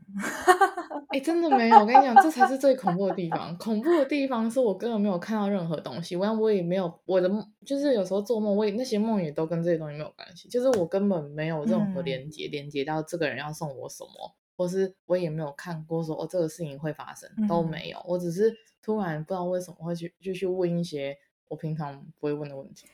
[1.11, 1.79] 哎、欸，真的没有。
[1.79, 3.57] 我跟你讲，这才是最恐怖的地方。
[3.57, 6.17] 恐怖的地方是我根本没有看到任何东西。
[6.17, 7.31] 我我也没有我的，
[7.65, 10.49] 就是有时候做梦，我也那些梦也都跟这些东西没有关系。
[10.49, 14.35] 就是我根本没有任何连接，嗯、连接到这个人要送我什么。
[14.59, 17.99] 或是我也没有看过说哦，这个事情会发生，都没有。
[18.01, 21.17] 嗯、我只是突然不知道为什么会去就去问一些
[21.47, 22.89] 我平常不会问的问题。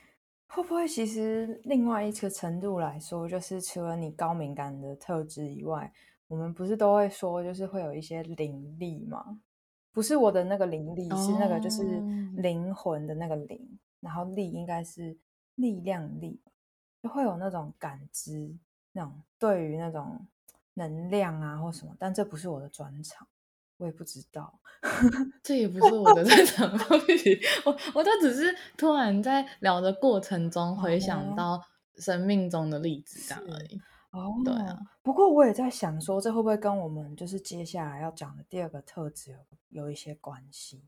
[0.47, 5.91] 会不会其实另外一个程度来说，就是除了你高敏感的特质以外，
[6.27, 9.41] 我们不是都会说就是会有一些灵力吗？
[9.91, 11.81] 不是我的那个灵力，是那个就是
[12.35, 15.17] 灵魂的那个灵，哦、然后力应该是
[15.55, 16.39] 力量力，
[17.01, 18.55] 就会有那种感知，
[18.91, 20.23] 那种对于那种。
[20.75, 23.27] 能量啊，或什么，但这不是我的专长，
[23.77, 24.59] 我也不知道，
[25.43, 26.71] 这也不是我的专长。
[27.65, 31.61] 我我都只是突然在聊的过程中回想到
[31.97, 33.81] 生命中的例子这样而已。
[34.11, 34.79] 哦，对啊。
[35.01, 40.83] 不过我也在想说，这会不会跟我们就是接下来要讲的第二个特质有有一些关系？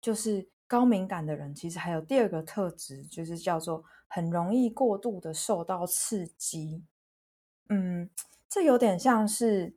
[0.00, 6.82] 就是高敏感的人其实还有第二个特质，就是叫做很容易过度的受到刺激。
[7.68, 8.08] 嗯。
[8.50, 9.76] 这有点像是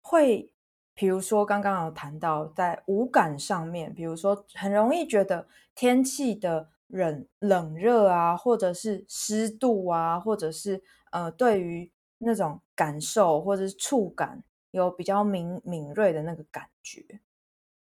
[0.00, 0.54] 会，
[0.94, 10.80] 比如说刚刚有谈到在五感上面，比如说很容易觉得天气的冷冷热啊，或者是湿度啊，或者是
[11.10, 17.04] 呃对于那种感受或者是触感有比较敏敏锐的那个感觉。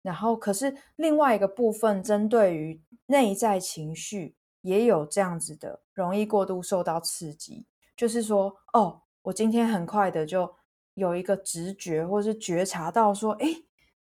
[0.01, 9.03] 然后可是另外一个部分针对于内在情绪也有这样子的容易过度受到刺激，就是说哦。
[9.23, 10.55] 我今天很快的就
[10.95, 13.63] 有一个直觉，或是觉察到说，哎，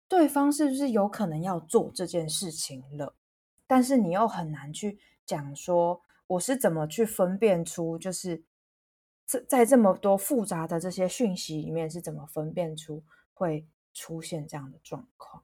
[0.08, 3.15] 对方是不是有可能要做这件事情了？
[3.65, 8.43] 但是你又很难去讲说，我是怎么去分辨出，就是
[9.25, 15.43] 在在这么多复杂的这些讯息里面，是怎么分辨出会出现这样的状况？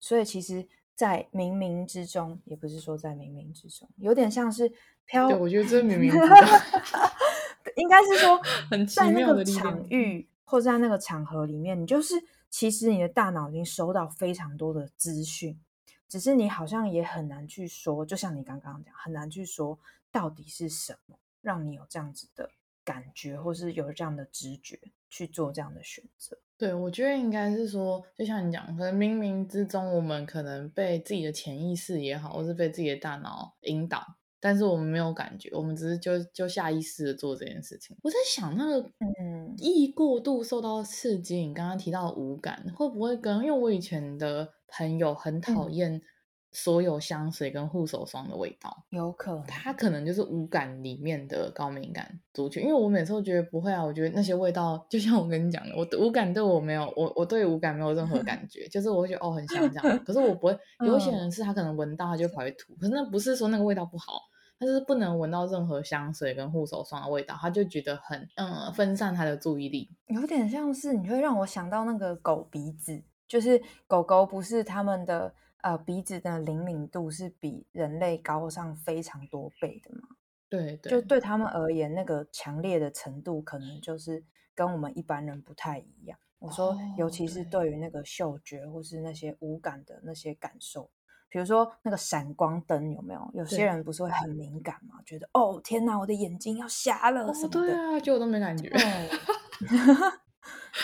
[0.00, 4.72] 所以其实，在冥冥之中，也不是说在冥冥之中，有点像是
[5.04, 5.28] 飘。
[5.28, 6.26] 对，我觉得这冥冥之中。
[7.76, 8.40] 应该是说，
[8.86, 12.14] 在那个场域或在那个场合里面，你就是
[12.48, 15.58] 其实你的大脑已经收到非常多的资讯，
[16.08, 19.78] 只是你好像也很难去说，就像你刚刚讲，很难去说
[20.10, 22.50] 到底是什么让你有这样子的
[22.84, 26.36] 感觉，或是有这样的直觉去做这样的选择。
[26.58, 34.16] 对，我觉得应该是说，就像你讲，可能冥冥之中，我们可能被自己的潜意识也好，或是被自己的大脑引导。
[34.40, 37.96] 但是我们没有感觉，我们只是就就下意识的做这件事情。
[38.02, 38.80] 我在想，那个
[39.20, 43.36] 嗯，易过度受到刺激，你刚刚提到的五感会不会跟？
[43.44, 46.00] 因为我以前的朋友很讨厌
[46.52, 52.62] 所有香水跟护手霜的味道，有可能他可能就是无感里面的高敏感族群。
[52.62, 60.04] 因为我每次都觉得不会啊，我觉得那些味道就像我跟你讲的，我的五感对我没有，我我对无感没有任何感 觉，就是我会觉得哦很香这样。
[60.04, 64.29] 可是我不会，有一些人是他可能闻到他就跑去吐，可是那不是说那个味道不好。
[64.60, 80.02] 他就是不能闻到任何香水跟护手霜的味道，他就觉得很嗯分散他的注意力，有点像是你会让我想到那个狗鼻子，就是狗狗不是他们的呃鼻子的灵敏度是比人类高上非常多倍的吗？
[80.50, 84.22] 对对，就对他们而言，那个强烈的程度可能就是
[84.54, 86.18] 跟我们一般人不太一样。
[86.38, 90.90] 我说，尤其是对于那个嗅觉或是那些无感的那些感受。
[91.30, 93.30] 比如说那个闪光灯有没有？
[93.34, 94.96] 有些人不是会很敏感吗？
[95.06, 97.60] 觉得哦天哪，我的眼睛要瞎了什么的。
[97.60, 98.68] 哦、对啊，就我都没感觉。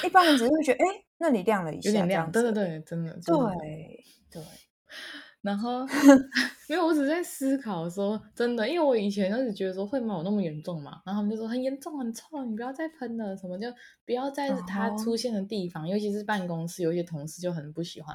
[0.05, 2.31] 一般人只是会觉得，哎，那里亮了一下，有点亮。
[2.31, 3.13] 对对对，真的。
[3.25, 4.43] 对对。
[5.43, 5.87] 然后
[6.69, 10.17] 没有，我只是在思考说，真的，因为我以前就是觉得说会吗？
[10.17, 11.01] 有那么严重嘛？
[11.05, 13.69] 然后他们就说很严重，很臭，你不要再喷了，什么就
[14.05, 18.15] 不要在它出现的地方，哦、尤其是办公室，有一些同事就很不喜欢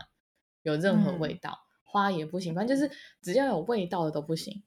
[0.63, 1.51] 有任何味道。
[1.51, 2.89] 嗯花也不行，反正就是
[3.21, 4.63] 只要有味道的都不行。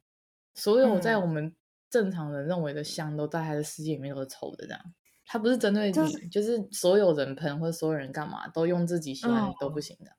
[0.53, 1.55] 所有在我们
[1.89, 4.67] 正常人认为的香，都在他的世界里面都是臭的。
[4.67, 4.81] 这样，
[5.25, 10.11] 他不是针对你，就是、就是所有人喷或者所有人干嘛都用自己喜欢都不行的。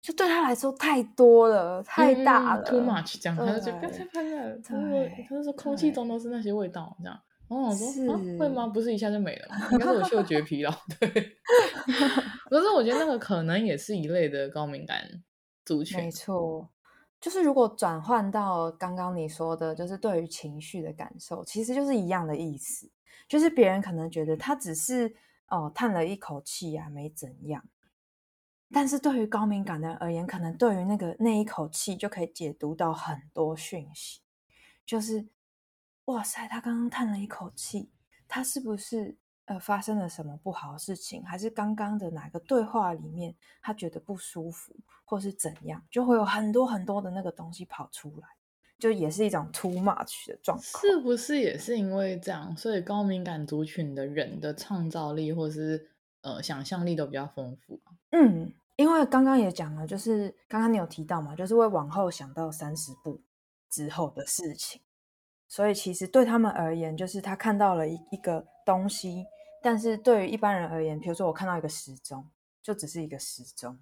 [0.00, 4.58] 就对他来说太多了，太大了、嗯、，too much，这样他就觉得不要再喷了。
[4.58, 7.20] 他说，他就说空气中都是那些味道，这样。
[7.48, 8.66] 然后我说、啊，会吗？
[8.66, 9.68] 不是一下就没了吗？
[9.72, 10.70] 应该是我嗅觉疲劳。
[11.00, 11.08] 对，
[12.48, 15.02] 可是我觉得那个可能也是一类的高敏感
[15.68, 16.00] 族群。
[16.00, 16.66] 没错，
[17.20, 22.90] 就是如果转换到刚刚你说的，就是对于情绪的感受，其实就是一样的意思。
[23.28, 25.14] 就是别人可能觉得他只是
[25.48, 27.62] 哦叹了一口气啊，没怎样。
[28.72, 34.20] 但是对于高敏感的人而言，可能对于那个那一口气就可以解读到很多讯息，
[34.86, 35.28] 就是
[36.06, 37.90] 哇塞，他刚刚叹了一口气，
[38.26, 48.28] 他是不是呃发生了什么不好的事情，还是刚刚的哪个对话里面他觉得不舒服，或是怎样，就会有很多很多的那个东西跑出来，
[48.78, 50.82] 就也是一种 too much 的状况。
[50.82, 57.96] 是不是也是因为这样，所以高敏感族群的人的创造力或是呃想象力都比较丰富啊？
[58.10, 63.20] 嗯，因为刚刚也讲了，就是刚刚你有提到嘛，就是会往后想到三十步
[63.70, 64.80] 之后的事情，
[65.48, 69.24] 所以其实对他们而言，就是他看到了一一个东西，
[69.62, 72.28] 但是对于一般人而言，比如说我看到一个时钟，
[72.62, 73.78] 就只是一个时钟，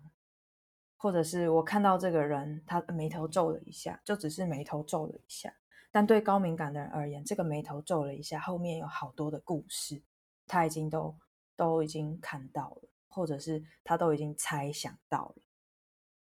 [0.96, 5.54] 或者是我看到这个人，他眉头皱了一下，就只是眉头皱了一下，
[5.90, 10.02] 但对高敏感的人而言，这个眉头皱了一下，后面有好多的故事，
[10.46, 11.16] 他已经都
[11.56, 12.88] 都已经看到了。
[13.08, 15.42] 或者是他都已经猜想到了，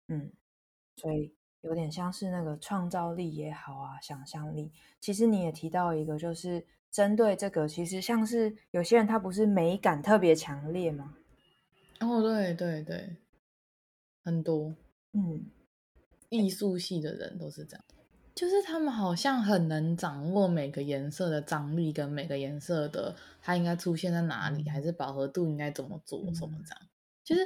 [0.08, 0.34] 嗯，
[0.96, 4.72] 所以有点像是那个创造力也好啊，想象力。
[5.00, 11.16] 其实你也提到一个，就是针对这个，其实像是有些人他不是美感特别强烈吗？
[12.02, 13.16] 哦，对对对，
[14.24, 14.74] 很多，
[15.14, 15.46] 嗯，
[16.30, 17.86] 艺术系的人都是这样。
[18.34, 26.90] 就是他们好像很能掌握每个颜色的张力，跟每个颜色的它应该出现在哪里，还是饱和度应该怎么做，什么这样。
[27.24, 27.42] 就是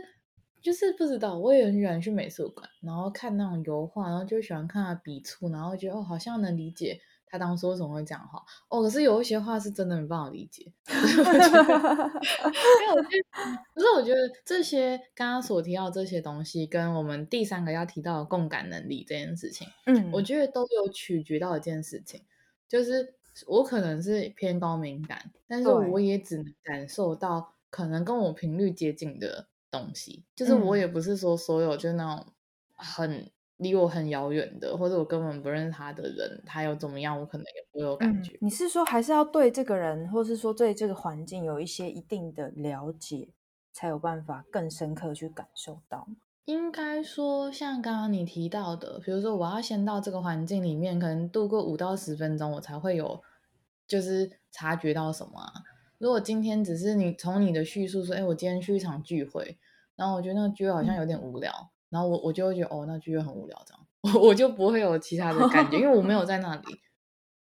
[0.62, 7.02] 就是不知道，我也很喜欢去美术馆，然后看那种油画，然后就喜欢看他笔触，然后觉得哦，好像能理解。
[7.28, 8.44] 他当时为什么会讲话？
[8.70, 10.72] 哦，可是有一些话是真的没办法理解。
[10.88, 13.26] 因 为我觉得，
[13.74, 22.24] 可是我觉得这些刚刚所提到这些东西，跟我们第三个要提到的共感能力这件事情，嗯，我觉得都有取决到一件事情，
[22.70, 23.16] 就是
[23.48, 32.26] 我可能是偏高敏感，但是我也只能感受到可能跟我频率接近的东西，就是我也不是说所有就那种
[32.76, 33.30] 很。
[33.58, 38.34] 离我很遥远的，或者我根本不认识他的人，他又怎么样，我可能也不会有感觉。
[38.34, 43.30] 嗯，你是说还是要对这个人，或是说对这个环境有一些一定的了解，
[43.72, 46.06] 才有办法更深刻去感受到？
[46.44, 53.22] 应该说，像刚刚你提到的，比如说我要先到这个环境里面，可能度过五到十分钟，我才会有
[53.88, 55.52] 就是察觉到什么啊。
[55.98, 59.58] 如果今天只是你从你的叙述说，哎，我今天去一场聚会，
[59.96, 61.52] 然后我觉得那个聚会好像有点无聊。
[61.52, 66.62] 嗯然后我我就会觉得哦，那剧很无聊，这样我 我就不会有其他的感觉，因为我没有在那里，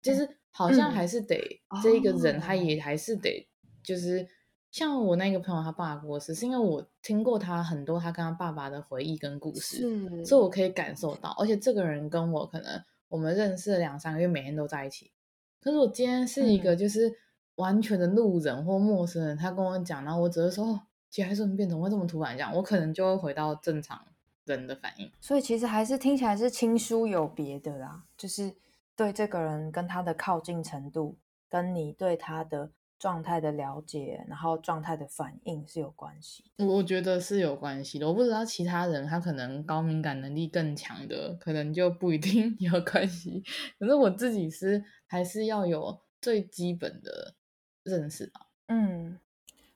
[0.01, 1.35] 就是好像还是得、
[1.67, 3.45] 嗯、这一个人，他也还是得，
[3.83, 4.25] 就是
[4.71, 9.85] 像我那个朋友，他爸爸过世，是因为我听过他很多他跟他爸爸的回忆跟故事，
[10.23, 15.11] 所以我可以感受到，而且这个人跟我可能我们认识了两三个月，每天都在一起，
[15.59, 17.13] 可是我今天是一个就是
[17.55, 22.55] 完全的路人或陌生人，他跟我讲，然后我只是说哦，节哀顺变，怎么会这么突然这样？
[22.55, 23.99] 我可能就会回到正常。
[24.47, 28.55] 人的反应，所以其实还是听起来是亲疏有别的啦，就是
[28.95, 31.17] 对这个人跟他的靠近程度，
[31.49, 36.45] 跟你对他的状态的了解，然后状态的反应是有关系。
[36.57, 43.43] 我觉得是有关系的，我不知道其他人他可能高敏感能力更强的，可能就不一定 有关系。
[43.77, 47.35] 可是我自己是还是要有最基本的
[47.83, 48.47] 认识吧。
[48.67, 49.19] 嗯，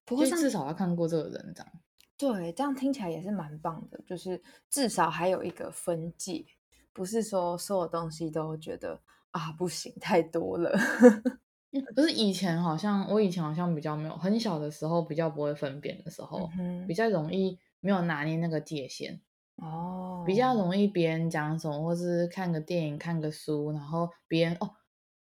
[0.03, 1.71] 不过至少要看过这个人这样。
[2.21, 6.45] 对，这样听起来也是蛮棒的，就是至少还有一个分界，
[6.93, 10.71] 不是说所有东西都觉得啊不行，太多了。
[11.95, 19.19] 不是以前好像我以前好像比较没有，很小的时候比较不会分辨的时候，嗯、比较容易没有拿捏那个界限
[19.55, 24.69] 哦，比较容易别人讲什么，或是看个电影、看个书，然后别人哦。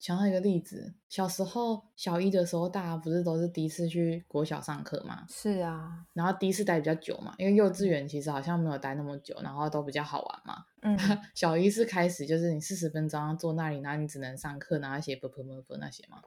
[0.02, 5.24] 想到一个例子，小时候小一的时候，大家不是都是第一次去国小上课吗？
[5.30, 10.66] 是啊，然后第一次待比较久嘛，因为幼稚园其实好像没有待那么久，然后都比较好玩嘛。
[10.82, 10.98] 嗯，
[11.36, 16.20] 小一是开始就是你四十分钟坐那里，然后你只能上课，然后写啵啵啵啵那些嘛。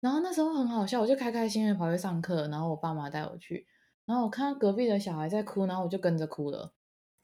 [0.00, 3.66] 然后那时候很好笑，我就开开心心跑去上课，然后我爸妈带我去，
[4.04, 6.74] 然后我看到隔壁的小孩在哭，然后我就跟着哭了。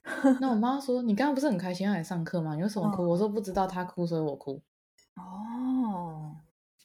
[0.41, 2.55] 那我妈说：“你刚刚不是很开心来上课吗？
[2.55, 4.59] 你为什么哭？”我说：“不知道他哭，所以我哭。”
[5.15, 5.58] 哦。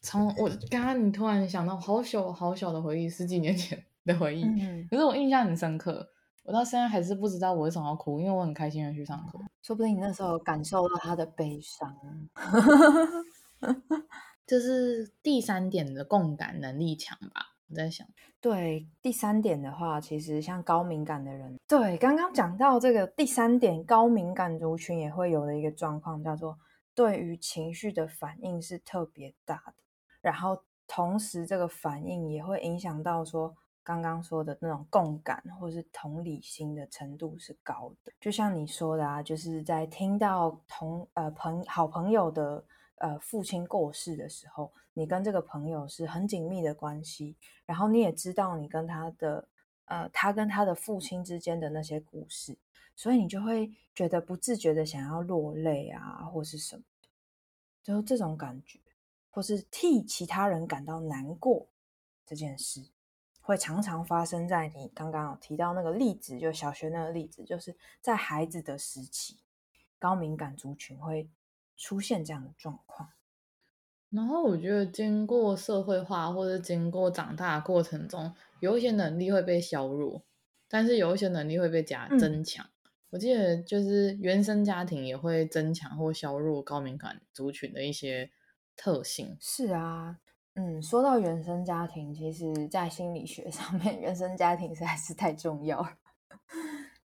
[0.04, 6.06] 从我刚刚你突然想到好小好小的回忆，十几年前的回忆，嗯、可是我印象很深刻。
[6.44, 9.38] 我到现在还是不知道我为什么要哭，因为我很开心的去上课。
[9.62, 11.96] 说不定你那时候感受到他的悲伤。
[14.46, 17.54] 这是第三点的共感能力强吧？
[17.70, 18.06] 我在想，
[18.42, 26.58] 对，第三点的话，其实像高敏感的人，对，刚刚讲到这个第三点，高敏感族群也会有的一个状况，叫做
[26.94, 29.72] 对于情绪的反应是特别大的，
[30.24, 38.12] 然后同时这个反应也会影响到说刚刚说的那种共感或是同理心的程度是高的。
[38.20, 42.64] 就像你说的啊，就是在听到同呃朋好朋友的。
[42.98, 49.46] 呃，父亲过世的时候，你跟这个朋友是很紧密的关系，然后你也知道你跟他的
[49.86, 52.56] 呃，他跟他的父亲之间的那些故事，
[52.94, 57.08] 所以你就会觉得不自觉的想要落泪啊，或是什么的，
[57.82, 58.78] 就这种感觉，
[59.34, 61.66] 或是替其他人感到难过
[62.24, 62.86] 这件事，
[63.42, 69.40] 会常常发生在你刚刚有提到那个例子，就小学那个例子，就是在孩子的时期，
[69.98, 71.28] 高敏感族群会。
[71.76, 73.08] 出现这样的状况，
[74.08, 80.22] 然后我觉得经过社会化或者经过长大的过程中，有一些能力会被削弱，
[80.68, 82.64] 但是有一些能力会被加增强。
[82.64, 88.30] 嗯、我记得就是原生家庭也会增强或削弱高敏感族群的一些
[88.76, 89.36] 特性。
[89.40, 90.18] 是啊，
[90.54, 95.96] 嗯，说到原生家庭，其实在心理学 上面，原生家庭实在是太重要了。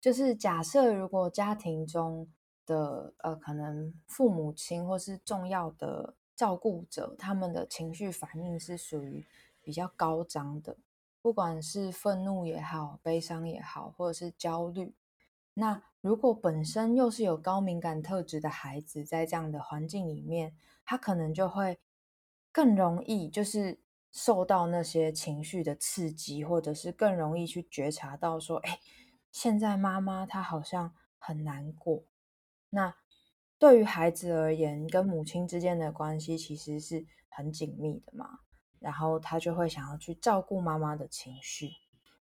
[0.01, 2.29] 就是假设如果家庭中。
[2.69, 9.25] 的呃，可能父母亲或是重要的照顾者，他们的情绪反应是属于
[9.63, 10.77] 比较高涨的，
[11.23, 14.93] 不管是愤怒也好、悲伤也好，或者是焦虑。
[15.55, 20.53] 那如果本身又是有高敏感特质的孩子，在这样的环境里面，
[20.87, 21.79] 他可能就会
[22.51, 23.79] 更容易就是
[24.11, 28.79] 受到那些情绪的刺激，或者是更容易去觉察到说，哎，
[29.31, 32.05] 现在妈妈她好像很难过。
[32.71, 32.95] 那
[33.59, 38.41] 对于孩子而言，跟母亲之间的关系其实是很紧密的嘛，
[38.79, 41.71] 然后他就会想要去照顾妈妈的情绪。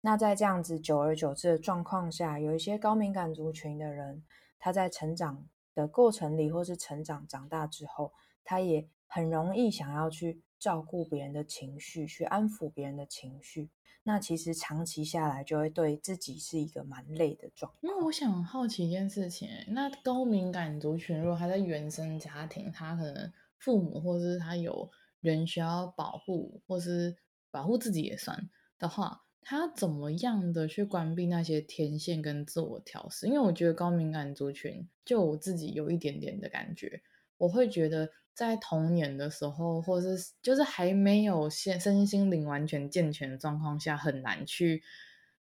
[0.01, 4.23] 那在这样子久而久之的状况下，有一些高敏感族群的人，
[4.59, 8.13] 他在成长的过程里，或是成长长大之后，
[8.43, 13.69] 他也很容易想要去照顾别人的情绪，去安抚别人的情绪。
[14.05, 17.79] 那其实长期下来就会对自己是一个蛮累的状况。
[17.81, 24.91] 因为我想好奇一件事情，那高敏感族群如果他在原生家庭，他可能父母或是他有
[25.21, 27.15] 人需要保护，或是
[27.49, 33.27] 保护自己也算的话，他怎么样的去关闭那些天线跟自我调试？
[33.27, 37.01] 因为我觉得高敏感族群，就我自己有一点点的感觉，
[37.37, 38.11] 我会觉得。
[38.35, 44.81] 在童年的时候，或是就是还没有身身心灵完全健全的状况下，很难去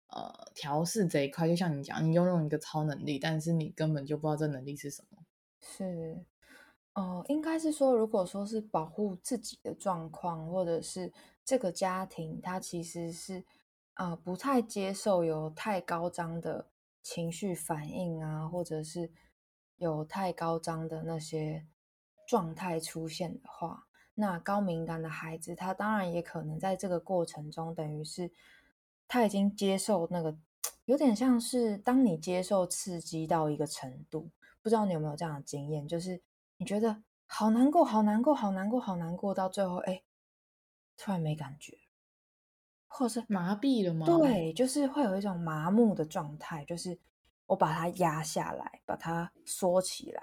[0.08, 1.46] 呃调试这一块。
[1.46, 5.18] 就像你讲，你拥有一个超能力，但是你根本就不知道这能力是什么。
[5.60, 6.24] 是，
[6.94, 11.12] 哦、呃，应该是说，如果说是保护自己的状况，或者是
[11.44, 13.44] 这个家庭，它其实是、
[14.24, 16.66] 不太接受有太高涨的
[17.02, 19.12] 情绪反应啊，或者是
[19.76, 21.66] 有太高涨的那些。
[22.30, 28.30] 状态出现的话，那高敏感的孩子，他当然也可能在这个过程中，等于是
[29.08, 30.38] 他已经接受那个，
[30.84, 34.30] 有点像是当你接受刺激到一个程度，
[34.62, 36.22] 不知道你有没有这样的经验，就是
[36.56, 40.00] 你觉得好难过，好难过，好难过，好难过，到最后，哎，
[40.96, 41.76] 突然没感觉，
[42.86, 44.06] 或者是麻痹了吗？
[44.06, 46.96] 对，就是会有一种麻木的状态，就是
[47.46, 50.22] 我把它压下来，把它缩起来，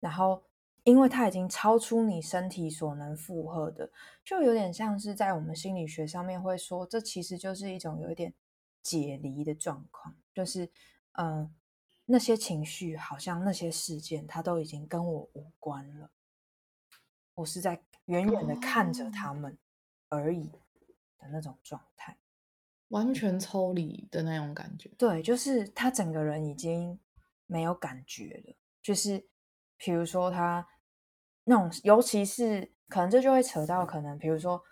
[0.00, 0.42] 然后。
[0.84, 3.90] 因为它已经超出你身体所能负荷的，
[4.22, 8.34] 就有点像是在我们心理学上面会说，这其实就是一种有一点
[8.82, 10.66] 解离的状况，就是
[11.12, 11.50] 嗯、呃，
[12.04, 16.10] 那些情绪好像那些事件，它都已经跟我无关了，
[17.36, 19.56] 我是在远远的看着他们
[20.10, 20.48] 而已
[21.16, 22.18] 的那种状态，
[22.88, 24.90] 完全抽离的那种感觉。
[24.98, 27.00] 对，就是他整个人已经
[27.46, 29.26] 没有感觉了，就是
[29.78, 30.68] 比如说他。
[31.44, 34.62] 那种，尤其是可能这就会扯到可能，比如说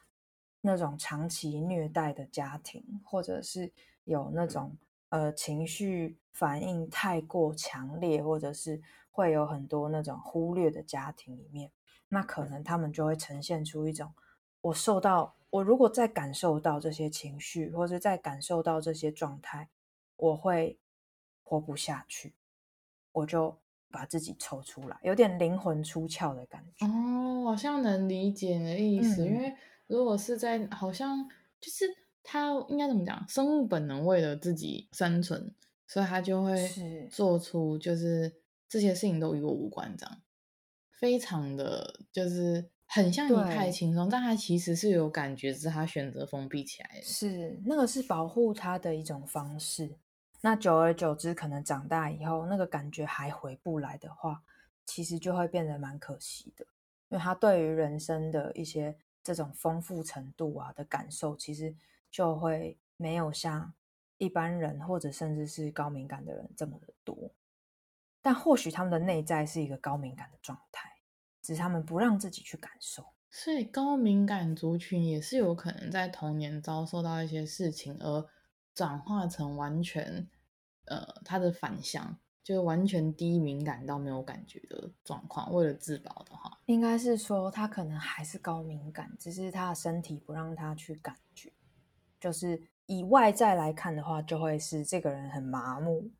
[0.61, 3.73] 那种长期虐待的家庭，或者是
[4.05, 4.77] 有那种
[5.11, 11.71] 呃情绪反应太过强烈，或者是会有很多那种忽略的家庭里面，
[12.09, 14.13] 那可能他们就会呈现出一种，
[14.63, 19.69] 我受到，我如果再感受到这些情绪，或者再感受到这些状态，
[20.17, 20.79] 我会
[21.43, 22.35] 活不下去。
[23.13, 23.59] 我就
[23.93, 26.87] 把自己抽出来，有点灵魂出窍的感觉。
[26.87, 29.55] 哦，好像能理解你的意思，嗯、因为
[29.87, 31.29] 如果是在好像
[31.61, 31.85] 就是
[32.25, 35.55] 他应该怎么讲，生物本能为了自己生存，
[35.87, 36.57] 所以他就会
[37.11, 38.33] 做出就是
[38.69, 40.19] 这些事情都与我无关这样，
[40.99, 42.71] 非常的就是。
[42.95, 47.03] 很像你太轻松，但他其实是有感觉，只是他选择封闭起来的。
[47.03, 49.97] 是那个是保护他的一种方式。
[50.43, 54.43] 那久而久之，可能长大以后，那个感觉还回不来的话，
[54.85, 56.67] 其实就会变得蛮可惜的。
[57.09, 61.75] 因为他对于人生的一些这种丰富程度啊的感受，其实
[62.11, 63.73] 就会没有像
[64.19, 67.31] 一般人或者甚至是高敏感的人这么的多。
[68.21, 70.91] 但或许他们的内在是一个高敏感的状态。
[71.45, 78.25] 只是他们不让自己去感受，所以高敏感族群也是有可能在童年遭受到一些事情，而
[78.75, 80.29] 转化成完全
[80.87, 85.53] 呃他的反向，就完全低敏感到没有感觉的状况。
[85.53, 91.53] 为了自保的话，应该是说他可能还是高敏感，只是他的身体不让他去感觉。
[92.21, 96.11] 就是以外在来看的话，就会是这个人很麻木，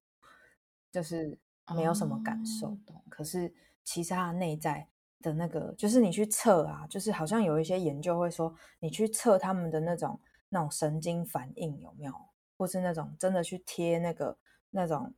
[0.91, 1.39] 就是
[1.75, 2.69] 没有什么感受。
[2.87, 4.89] 哦，可是其实他的内在。
[5.23, 12.13] 的那个就是你去测啊，就是好像有一些研究会说，你去测他们的那种那种神经反应有没有，
[12.57, 14.37] 或是那种真的去贴那个
[14.71, 15.13] 那种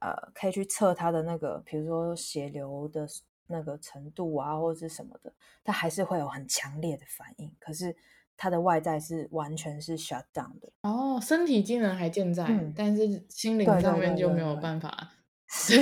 [0.00, 3.06] 呃，可以去测他的那个，比如说血流的
[3.46, 5.32] 那个程度啊，或者是什么的，
[5.64, 7.50] 他还是会有很强烈的反应。
[7.58, 7.96] 可是
[8.36, 10.70] 他的外在是完全是 shut down 的。
[10.82, 15.10] 哦，身体机能还健在，嗯、但是心灵上面就没有办法。
[15.50, 15.80] 是，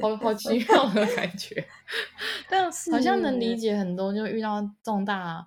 [0.00, 1.62] 好好奇妙的感觉，
[2.48, 5.46] 但好像能理解很多，就遇到重大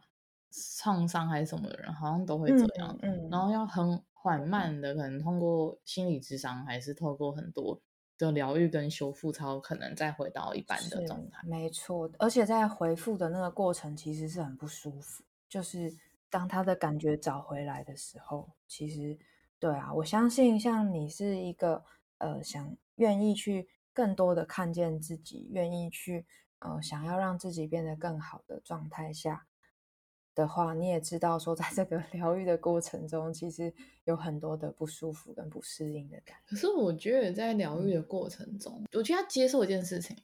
[0.77, 2.95] 创伤还是什么的人，好像都会这样。
[3.01, 7.79] 嗯，嗯，然后要很缓慢的，可能通过心理智商，还是透过很多
[8.17, 11.47] 的疗愈跟修复，才有可能再回到一般的状态。
[11.47, 15.23] 没错，而且在回复的那个过程，其实是很不舒服。
[15.47, 15.95] 就是
[16.31, 19.15] 当他的感觉找回来的时候，其实
[19.59, 21.83] 对啊，我相信像你是一个
[22.17, 22.75] 呃想。
[22.97, 26.25] 愿意去更多的看见自己，愿意去
[26.59, 29.45] 呃想要让自己变得更好的状态下
[30.35, 33.73] 的话，你也知道说，在这个 疗愈的过程中，其实
[34.03, 36.49] 有很多的不舒服跟不适应的感觉。
[36.49, 40.15] 可是我觉得在疗愈的过程中，嗯、我觉得要接受一件事情，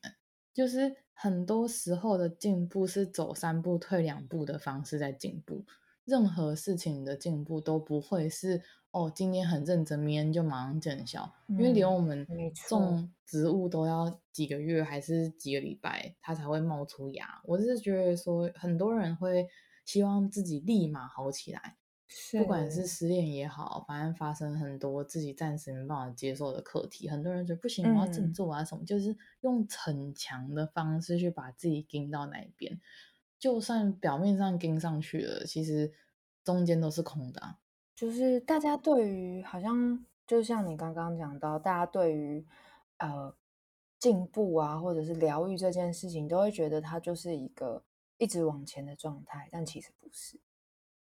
[0.54, 5.64] 就是很多时候的进步是走三步退两步的方式在进步，
[6.04, 8.62] 任何事情的进步都不会是。
[8.92, 12.28] 哦，今天很认真，明天就马上见效，嗯，因为连我们
[12.68, 17.42] 种植物都要几个月还是几个礼拜，它才会冒出芽。
[17.46, 19.48] 我是觉得说，很多人会
[19.86, 21.78] 希望自己立马好起来，
[22.38, 32.80] 不管是失恋也好，反正发生很多自己暂时没办法接受的课题，很多人觉得不行，我要振作啊什么，嗯，就是用逞强的方式去把自己盯到那一边，
[33.40, 35.94] 就算表面上盯上去了，其实
[36.44, 37.60] 中间都是空的啊。
[37.96, 42.46] 就是大家对于好像就像你刚刚讲到，大家对于
[42.98, 43.36] 呃
[44.00, 47.84] 进步啊，或者是疗愈这件事情，都会觉得它就是一个
[48.22, 50.40] 一直往前的状态，但其实不是，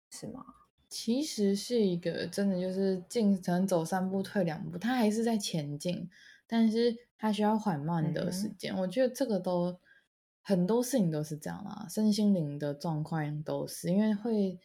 [0.10, 0.46] 是吗？
[0.88, 6.10] 其实是一个真的就是进程走三步退两步，他还是在前进，
[6.46, 8.74] 但是他需要缓慢的时间。
[8.76, 8.78] 嗯。
[8.82, 9.80] 我觉得这个都
[10.42, 14.60] 很多事情都是这样啦，身心灵的状况都是因为会。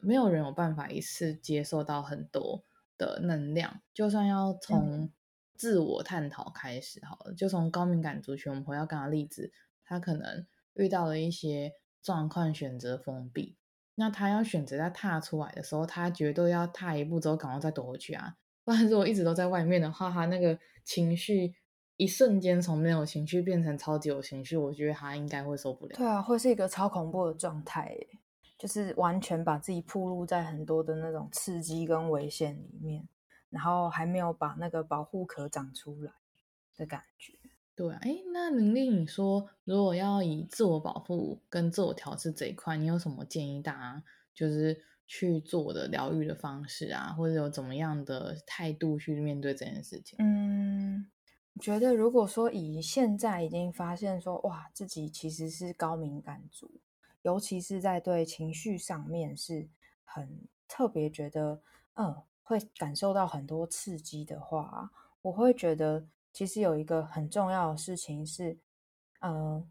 [0.00, 2.62] 没有人有办法一次接受到很多
[2.96, 5.10] 的能量，就算要从
[5.56, 9.50] 自我探讨开始好了，就从高敏感族群，我们回到刚刚例子，
[9.82, 10.46] 他可能
[10.78, 13.58] 遇到了一些状况，选择封闭，
[13.96, 21.52] 那他要选择在踏出来的时候，他绝对要踏一步之后赶快再躲回去啊，不然如果一直都在外面的话，他那个情绪
[21.98, 25.96] 一瞬间从没有情绪变成超级有情绪，我觉得他应该会受不了。
[25.96, 27.94] 对啊，会是一个超恐怖的状态。
[28.58, 33.08] 就是完全把自己暴露在很多的那种刺激跟危险里面，
[33.50, 36.12] 然后还没有把那个保护壳长出来
[36.76, 37.37] 的感觉。
[37.78, 44.02] 对，哎，那玲玲，你说如果要以自我保护跟自我调试这一块，你有什么建议大家
[44.34, 50.16] 就是去做的疗愈的方式啊，或者有怎么样的态度去面对这件事情？
[50.18, 51.08] 嗯，
[51.54, 56.80] 我觉得如果说以现在已经发现说，哇，自己其实是高敏感族。
[57.22, 59.68] 尤其是在对情绪上面是
[60.02, 61.62] 很特别，觉得
[61.94, 64.90] 嗯会感受到很多刺激的话，
[65.22, 66.06] 我会觉得
[66.38, 68.56] 其实有一个很重要的事情是，
[69.22, 69.68] 嗯，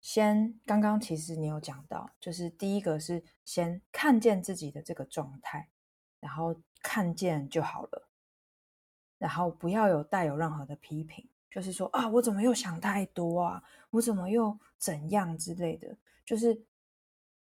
[0.00, 5.68] 先刚刚其实你有讲到，就是第一个是先看见自己的这个状态，
[6.18, 8.08] 然后看见就好了，
[9.18, 11.28] 然后不要有带有任何的批评。
[11.50, 13.62] 就是说啊，我怎么又想太多啊？
[13.90, 15.94] 我怎么又怎样之类的？
[16.24, 16.64] 就是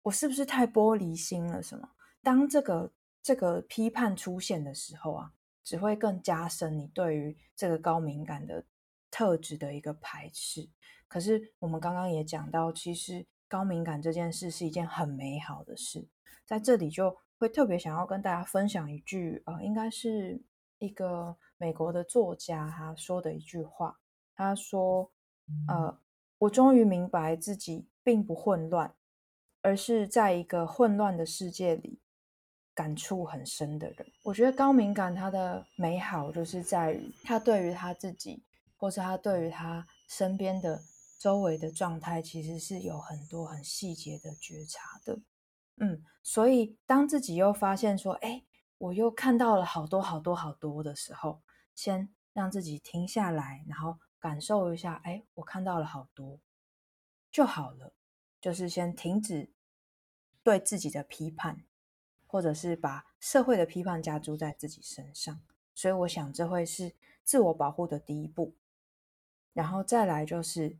[0.03, 1.63] 我是不是太玻璃心了？
[1.63, 1.89] 什么？
[2.21, 2.93] 当这个
[3.23, 5.33] 这个批判出现的时候啊，
[5.63, 8.65] 只会更加深你对于这个高敏感的
[9.09, 10.69] 特质的一个排斥。
[11.07, 16.07] 可是我们刚刚也讲到，其实高敏感这件事是一件很美好的事。
[16.45, 20.41] 在这里就会特别想要跟大家分享一句，呃，应该是
[20.79, 23.99] 一个美国的作家他说的一句话。
[24.35, 25.11] 他说
[25.67, 25.99] ：“呃，
[26.39, 28.95] 我终于明白自己并不混乱，
[29.61, 31.99] 而是在一个混乱的世界里
[32.73, 38.43] 感触很深的人。”我觉得高敏感它的美好就是在于他对于他自己，
[38.77, 40.81] 或是他对于他身边的。
[41.21, 45.19] 周围的状态其实是有很多很细节的觉察的，
[45.75, 48.43] 嗯，所以当自己又发现说，哎，
[48.79, 51.43] 我又看到了好多好多好多的时候，
[51.75, 56.39] 先让自己停下来，然后感受一下，哎，我看到了好多
[57.31, 57.93] 就好了，
[58.41, 59.51] 就是先停止
[60.41, 61.63] 对自己的批判，
[62.31, 65.39] 或者是把社会的批判加诸在自己身上，
[65.75, 68.55] 所以我想这会是自我保护的第一步，
[69.51, 70.77] 然后再来就是。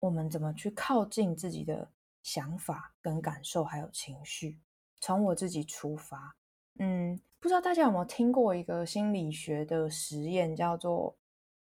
[0.00, 1.90] 我们怎么去靠近自己的
[2.22, 4.60] 想法跟感受，还有情绪？
[5.00, 6.36] 从我自己出发。
[6.78, 11.16] 嗯，不知道大家有没有听过一个心理学的实验，叫做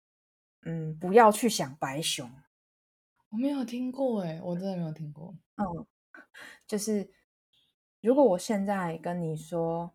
[0.65, 2.31] “嗯，不要去想白熊”。
[3.29, 5.37] 我没有听过，哎，我真的没有听过。
[5.57, 5.87] 嗯，
[6.67, 7.13] 就是
[8.03, 9.93] 如果我现在跟你说，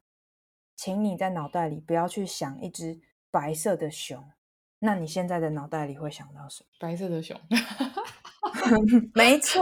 [0.78, 4.24] 请你在脑袋里不要去想一只白色的熊，
[4.80, 6.68] 那你现在的脑袋里会想到什么？
[6.80, 7.38] 白色的熊。
[9.14, 9.62] 没错，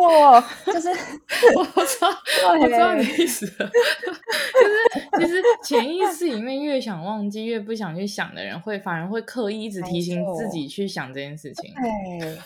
[0.67, 2.07] 就是我知道，
[2.61, 3.69] 我知道你的意思了。
[5.19, 11.73] 就是其实潜意识里面越想忘记、越不想去想的人，会反而会刻意一直提醒自己去想这件事情。
[11.73, 12.37] 对，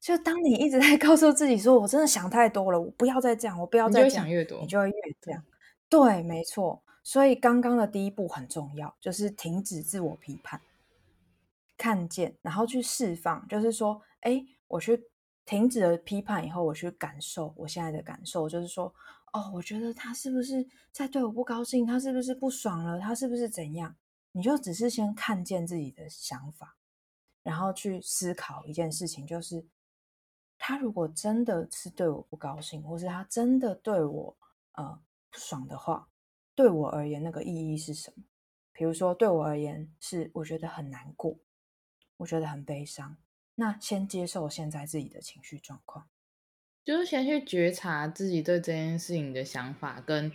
[0.00, 5.44] 就当你一直在 告诉自己说：“我真的想太多了，我不要再这样，我不要再这样。”想越多，你就会越这样。
[5.88, 6.82] 对，没错。
[7.04, 10.60] 所以刚刚的第一步很重要，就是停止自我批判，
[11.76, 13.46] 看见，然后去释放。
[13.46, 15.06] 就是说，哎，我去。
[15.46, 18.94] 停止了批判以后，我去感受我现在的感受，就是说，
[19.32, 21.84] 哦，我觉得他是不是在对我不高兴？
[21.84, 23.00] 他是不是不爽了？
[23.00, 23.96] 他是不是怎样？
[24.30, 26.76] 你就只是先看见自己的想法，
[27.42, 29.64] 然后去思考一件事情，就是
[30.62, 34.36] 他如果真的是对我不高兴，或是他真的对我
[34.72, 35.00] 呃
[35.30, 36.10] 不爽的话，
[36.54, 38.22] 对我而言那个意义是什么？
[38.72, 41.38] 比如说，对我而言是我觉得很难过，
[42.18, 43.16] 我觉得很悲伤。
[43.54, 46.08] 那先接受现在自己的情绪状况，
[46.84, 50.30] 就是先去觉察自己对这件事情的想法，跟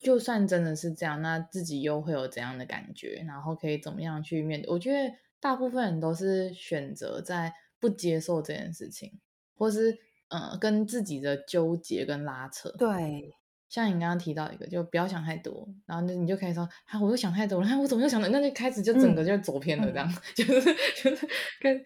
[0.00, 4.70] 就算真的是这样，那自己又会有怎样的感觉，然后可以怎么样去面对？
[4.70, 9.20] 我觉得大部分人都是选择在不接受这件事情，
[9.58, 9.92] 或是
[10.28, 12.70] 嗯、呃，跟自己的纠结跟拉扯。
[12.78, 13.34] 对。
[13.68, 18.28] 像你刚刚提到一个，就不要想太多，然后你就可以说，啊，我又想太多了，我怎么又想的？
[18.30, 21.28] 那就开始就整个就走偏了，这样，嗯、 就是就是
[21.60, 21.84] 跟。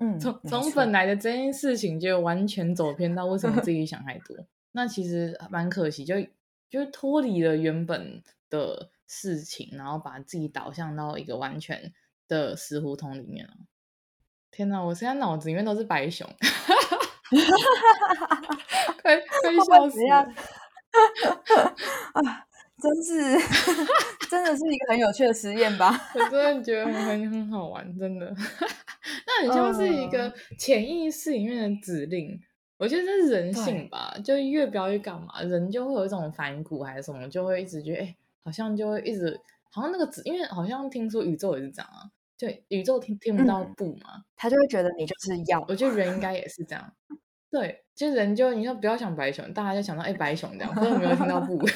[0.00, 4.36] 嗯，从从本来的这件事情就完全走偏到为什么自己想太多，
[4.70, 6.14] 那其实蛮可惜，就
[6.70, 11.92] 就脱离了原本的事情，然后把自己导向到一个完全
[12.28, 13.54] 的死胡同里面了。
[14.52, 16.28] 天哪，我现在脑子里面都是白熊，
[19.02, 20.16] 快 快笑死了！
[22.14, 22.46] 啊，
[22.80, 23.38] 真是，
[24.30, 25.98] 真的是一个很有趣的实验吧？
[26.14, 28.34] 我真的觉得很很很好玩，真的。
[29.26, 32.40] 那很像是一个潜意识里面的指令，嗯、
[32.78, 39.38] 我觉得这是人性吧，就越不要去干嘛，人就会有一种反骨还是什么，就会一直觉得，哎、欸，好像就会一直，
[39.70, 42.08] 好像那个指，因为好像听说宇宙也是这样啊，
[42.38, 46.92] 就宇宙听听不到不嘛、嗯，他就会觉得你就是要，我觉得人应该也是这样，
[47.50, 51.58] 对，就人就你要不要想白熊，大家就想到哎、欸、白熊这样，可是没有听到不。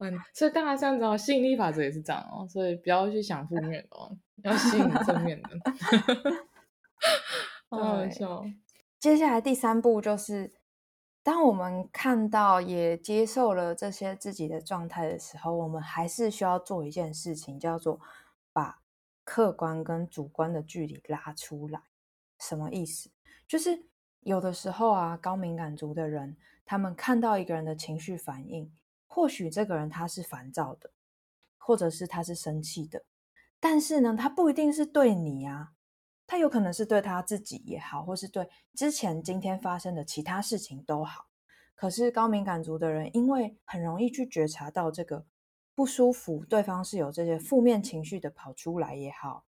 [0.00, 5.50] 嗯，所以大家这样子哦吸引力法则也是这样哦，所以不要去想负面的哦，要吸引正面的。
[7.68, 8.44] 好好笑。
[8.98, 10.52] 接下来第三步就是，
[11.28, 18.00] 当我们看到也接受了这些自己的状态的时候，我们还是需要做一件事情，叫做
[18.50, 18.80] 把
[19.24, 21.82] 客观跟主观的距离拉出来。
[22.40, 23.10] 什么意思？
[23.46, 23.84] 就是
[24.20, 28.72] 有的时候啊，高敏感族的人，他们看到一个人的情绪反应。
[29.06, 30.90] 或许这个人他是烦躁的，
[31.58, 33.04] 或者是他是生气的，
[33.60, 35.74] 但是呢，他不一定是对你啊，
[36.28, 41.26] 他有可能是对他自己也好，或是对之前今天发生的其他事情都好。
[41.74, 45.24] 可是高敏感族的人，因为很容易去觉察到这个
[45.74, 49.46] 不舒服，对方是有这些负面情绪的跑出来也好，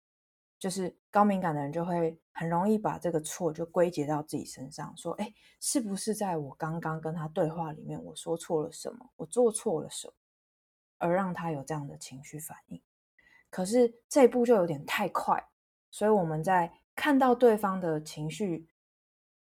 [0.57, 10.13] 就是高敏感的人就会很容易把这个错就归结到自己身上，说：“哎，是不是在我刚刚跟他对话里面，我说错了什么，我做错了什么，
[10.97, 12.81] 而让他有这样的情绪反应？”
[13.49, 15.49] 可是这一步就有点太快，
[15.91, 18.67] 所以我们在看到对方的情绪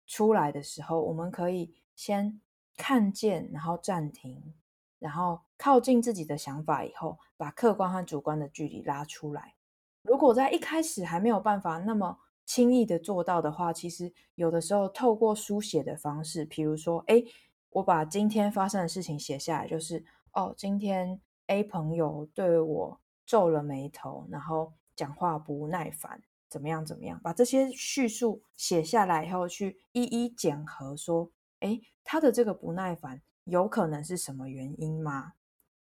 [0.07, 2.39] 出来的时候，我们可以先
[2.77, 4.53] 看见，然后暂停。
[4.99, 9.55] 然后靠近自己的想法以后，把客观和主观的距离拉出来。
[10.03, 17.23] 如果在一开始还没有办法那么轻易的做到的话，其实有的时候透过书写的方式，比如说，哎，
[17.71, 26.21] 我把今天发生的事情写下来，就是哦，今天 A 朋友对我皱了眉头，然后讲话不耐烦，
[26.51, 31.31] 怎么样怎么样，把这些叙述写下来以后，去一一检核，说，
[31.61, 33.21] 哎，他的这个不耐烦。
[33.45, 35.33] 有可能是什么原因吗？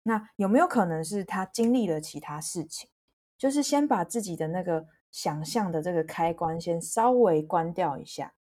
[0.02, 2.90] 那有没有可能是他经历了其他事情？
[3.38, 8.34] 就是先把自己的那个想象的这个开关先稍微关掉一下，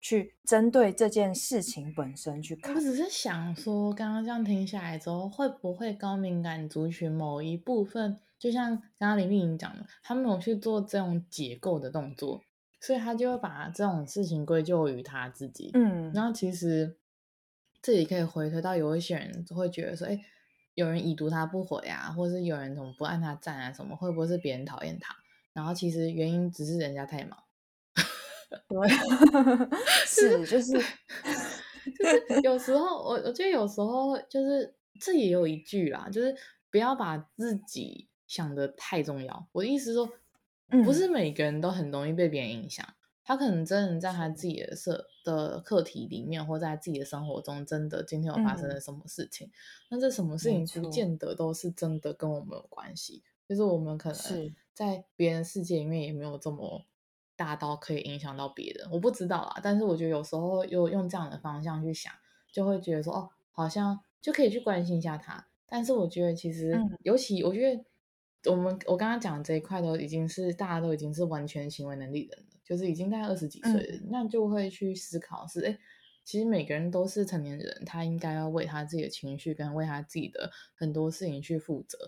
[0.00, 2.74] 去针对这件事情本身去看。
[2.74, 12.42] 我只是想说，刚刚这样听下来之后，会不会高敏感族群某一部分，就像刚刚林丽颖讲的，他没有去做这种解构的动作，
[12.80, 15.70] 所以他就会把这种事情归咎于他自己。
[15.74, 16.96] 嗯，然后其实。
[17.82, 20.20] 这里可以回推到有一些人会觉得说，哎，
[20.74, 25.16] 有人已读他不回啊，或者是有人怎么不按他赞啊，什么会不会是别人讨厌他？
[25.54, 27.38] 然后其实原因只是人家太忙。
[28.68, 28.86] 对，
[30.04, 36.36] 是就是就是有时候我我觉得有时候就是这也有一句啦，就是
[36.70, 39.48] 不要把自己想的太重要。
[39.50, 40.08] 我的意思是说，
[40.84, 42.86] 不是每个人都很容易被别人影响。
[43.24, 49.48] 他可能真的在他自己的社的课题里面，或在自己的生活中，真的今天有发生了什么事情？
[49.48, 49.52] 嗯、
[49.90, 56.84] 那这什么事情不见得都是真的跟我们有关系，就是我们可能在别人世界里面也没有这么
[57.34, 58.88] 大到可以影响到别人。
[58.92, 62.12] 我不知道啊，但是我觉得有时候又用这样的方向去想，
[62.52, 65.48] 就会觉得说哦，好像就可以去关心一下他。
[65.66, 67.84] 但是我觉得其实，嗯、尤其我觉得
[68.46, 72.46] 我们我刚刚讲的这一块都已经是大家都已经是完全行为能力人了。
[72.62, 75.76] 就是已经大概二十几岁了，嗯、那就会去思考是，哎，
[76.22, 81.98] 其实每个人都是成年人，他应该要为他自己的情绪跟为他自己的很多事情去负责。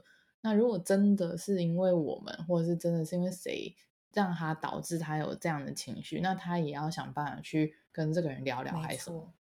[0.40, 3.74] 那如果真的是因为我们，或者是真的是因为谁
[4.12, 9.34] 让他导致他有这样的情绪，那他也要想办法去跟这个人聊聊，还是什么？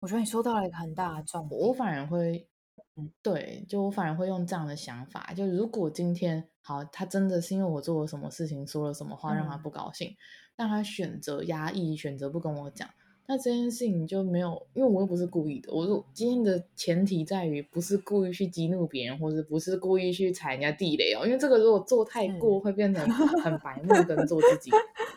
[0.00, 2.48] 我觉得你说到了一个很大的重点，我反而会，
[2.96, 10.08] 嗯，对，就我反而会用这样的想法，就如果今天好，他真的是因为我做了什么事情，说了什么话让他不高兴。
[10.10, 10.16] 嗯
[10.56, 12.88] 但他选择压抑，选择不跟我讲，
[13.26, 15.72] 那这件事情就没有，因为我又不是故意的。
[15.72, 21.26] 我说今天的前提在于不是故意去激怒别人，或者不是故意去踩人家地雷哦。
[21.26, 24.70] 因为这个如果做太过，会变成很白目，跟做自己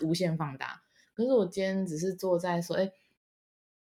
[0.03, 0.81] 无限放大。
[1.13, 2.91] 可是我今天只是坐在说，哎，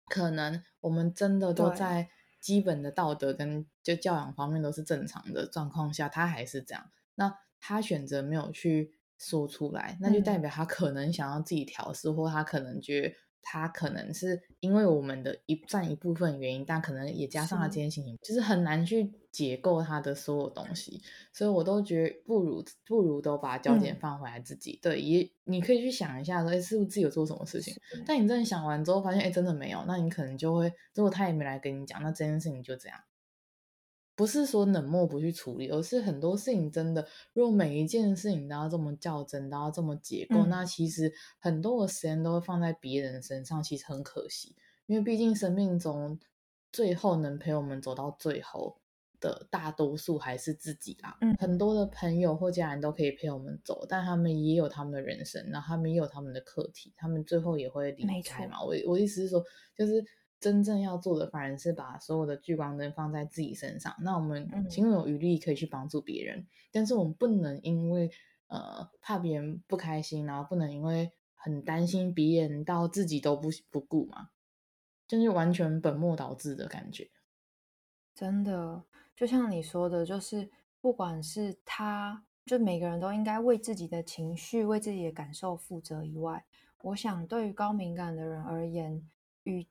[0.07, 2.09] 可能我们真的都在
[2.39, 6.89] 基本的道德跟就教养方面都是正常的状况下，他还是这样。
[7.15, 8.95] 那他选择没有去。
[9.21, 21.01] 说出来，那就代表他可能想要自己调试，嗯、或他可能觉得他可能是因为我们的一占一部分原因，但可能也加上他今天心情，就是很难去解构他的所有东西，
[21.33, 24.73] 所以我都觉得不如不如都把焦点放回来自己。
[24.73, 27.73] 嗯、对，也你可以去想一下说，哎，是不是自己有做什么事情？
[28.05, 32.99] 但你真的想完之后发现，哎，真的没有，那你可能就会，如果他也没来跟你讲，那这件事情就这样。
[34.19, 44.57] 不是说冷漠不去处理，而是很多事情真的，如果每一件事情都要这么较真，都要这么结构，嗯、那其实很多的时间都会放在别人身上，其实很可惜。
[44.87, 46.19] 因为毕竟生命中
[46.69, 48.81] 最后能陪我们走到最后
[49.21, 51.17] 的大多数还是自己啦。
[51.21, 58.61] 嗯、很多的朋友或家人都可以陪我们走，但他们也有他们的人生，然后他们也有他们的课题，他们最后也会离开嘛。
[58.61, 59.41] 我我意思是说，
[59.73, 60.03] 就是。
[60.39, 63.93] 真正要做的，反而是把所有的聚光灯放在自己身上。
[63.99, 68.09] 那我们心有余力可以去帮助别人，嗯、但是我们不能因为
[68.47, 74.29] 呃怕别人不开心，然后不能因为很担心别人到自己都不不顾嘛，
[75.07, 77.09] 就是完全本末倒置的感觉。
[78.15, 78.83] 真的，
[79.15, 86.45] 就像你说的，就是不管是他，就每个人都应该为自己的情绪、为自己的感受负责以外，
[86.81, 89.05] 我想对于高敏感的人而言。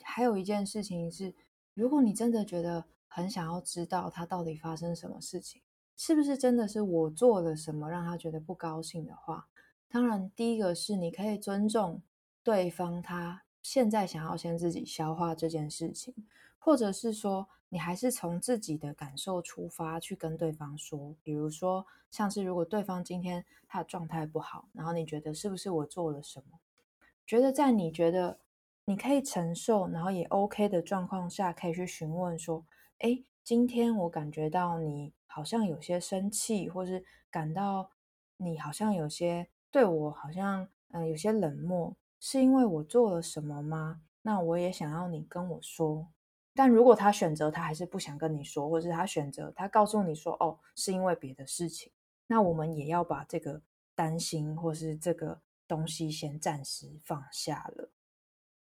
[0.03, 1.35] 还有一件事情是，
[1.74, 5.62] 如果你真的觉得很想要知道他到底发生什么事情，
[5.97, 9.49] 是不是真的是我做了什么让他觉得不高兴的话，
[9.89, 12.03] 当然第一个是你可以尊重
[12.43, 16.14] 对方，他现在想要先自己消化这件事情，
[16.59, 26.59] 或者是说，你还是从自己的感受出发去跟对方说，比如说，像是如果对方今天他的状态不好，然后你觉得是不是我做了什么？
[27.26, 28.39] 觉得在你觉得
[28.89, 32.64] 你可以承受，然后也 OK 的状况下，可以去询问说，
[33.01, 37.91] 哎，今天我感觉到你好像有些生气，或是感到
[38.39, 44.01] 你好像有些对我好像嗯、有些冷漠，是因为我做了什么吗？
[44.22, 46.09] 那我也想要你跟我说，
[46.55, 51.93] 但如果他选择他还是不想跟你说，或者是他选择他告诉你说，哦，是因为别的事情，
[52.26, 53.61] 那我们也要把这个
[53.95, 57.91] 担心或是这个东西先暂时放下了，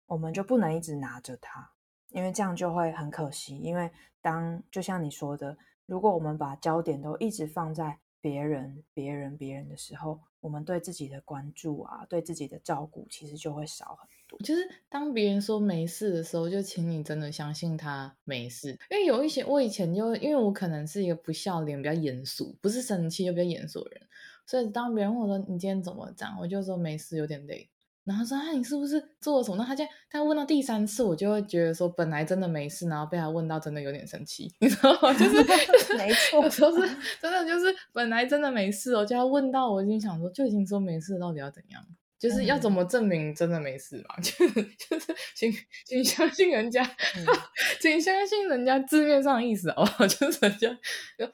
[0.06, 1.70] 我们就不能一直拿着它，
[2.10, 3.58] 因为这样就会很可惜。
[3.58, 3.90] 因为
[4.20, 14.38] 当就像你说的，如果我们把焦点都一直放在别人、别人、别人的时候，我们对自己的关注啊，对自己的照顾，其实就会少很多。
[14.40, 18.70] 就是当别人说没事的时候，就请你真的相信他没事。
[18.90, 24.02] 因为有一些我以前就因为我可能是一个不笑脸、比较严肃，不是生气又比较严肃的人，
[24.46, 27.68] 所以当别人问我说你今天怎么这样，我就说没事，有点累。
[28.04, 29.56] 然后说啊，你是不是做了什么？
[29.56, 35.12] 那他现在他问到第三次，我就会觉得说本来真的没事，然后被他问到真的有点生气，你知道吗？
[35.14, 35.42] 就是
[35.96, 36.86] 没错，有时候是
[37.20, 41.82] 真的就是本来真的没事，我就要问到我已经想说就已经说没事，到底要怎样？
[42.18, 44.14] 就是要怎么证明真的没事嘛？
[44.18, 45.52] 嗯、 就是就是请
[45.86, 47.24] 请相信人家，嗯、
[47.80, 50.78] 请相信人家字面上的意思哦，就是人家，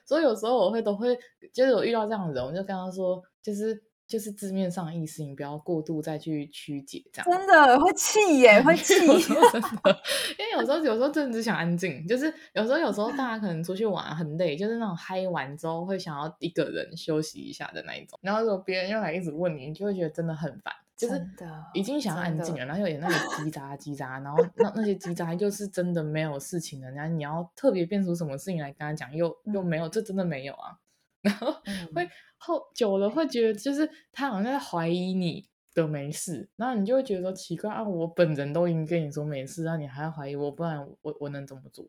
[0.05, 1.18] 所以有时候我会都会
[1.53, 3.83] 就是我遇到这样的人，我就跟他说就是。
[4.11, 8.95] 就是字面上的意思，你不要过度再去曲解，这样真的会气耶，会气。
[9.53, 10.01] 真的，
[10.37, 18.19] 因为有时候有时候真的只想安静，就是有时候有时候大家可能出去玩很累，就是那种嗨完之后会想要一个人休息一下的那一种。
[18.21, 21.25] 然后如果别人又来一直问你，你就会觉得真的很烦，就是
[21.73, 30.77] 已经想要安静了，然后有点那里叽喳叽喳，然后那那些叽喳就是真的没有事情的，然后你要特别变出什么事情来跟他讲，又又没有，这真的没有啊。
[31.23, 31.53] 然后
[31.95, 41.85] 会后久了会觉得，就是他好像在怀疑你的没事，然后你就会觉得说奇怪啊，我本人都已经跟你说没事，然后你还要怀疑我，不然我我能怎么做？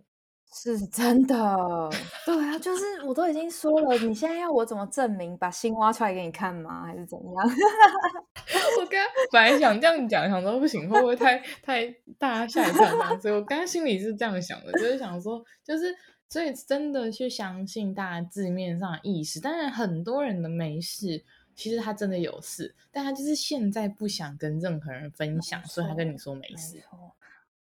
[0.53, 1.89] 是真的，
[2.25, 5.37] 对啊，就是我都已经说了，你现在要我怎么证明？
[5.37, 6.83] 把心挖出来给你看吗？
[6.85, 7.33] 还是怎样？
[8.79, 11.87] 我刚刚本来想这样讲，想说不行，会不会太太
[12.19, 13.17] 大家吓一跳？
[13.21, 15.95] 所以我刚刚心里是这样想的，就是想说，就是。
[16.31, 21.21] 所以真的去相信大家字面上的意思，当然很多人的没事，
[21.53, 26.77] 其实他真的有事，但他就是现在不想跟任何人分享，所以他跟你说没事。
[26.77, 26.83] 没。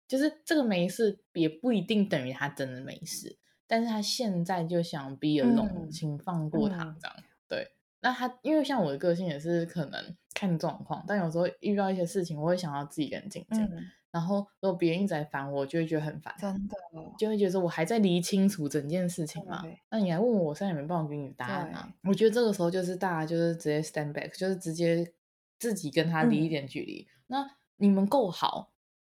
[0.07, 3.37] 就是这个没事也不一定等于他真的没事，
[3.67, 7.15] 但是他现在就想 be alone，嗯，请放过他这样。
[7.15, 13.63] 嗯，对，那他因为像我的个性也是可能看状况，但有时候遇到一些事情，我会想要自己一个人静静。
[13.65, 16.75] 嗯然后，如果别人一直在烦我，就会觉得很烦，真的，
[17.17, 19.63] 就会觉得说我还在理清楚整件事情嘛。
[19.89, 21.93] 那你来问我，我现在也没办法给你答案啊。
[22.03, 25.13] 我觉得这个时候就是大家就是直接 stand back，就是直接
[25.59, 27.07] 自己跟他离一点距离。
[27.09, 28.71] 嗯、那你们够好，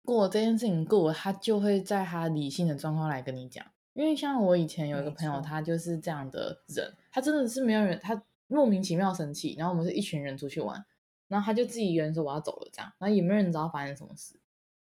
[0.04, 3.64] 过这件事情过，他就会在他理性的状况来跟你讲。
[3.92, 10.84] 因为像我以前有一个朋友，他就是这样的人，他真的是没有人，他莫名其妙生气，然后我们是一群人出去玩，
[11.28, 14.38] 然后他就自己一个人说我要走了，这样，然后也没有人知道发生什么事。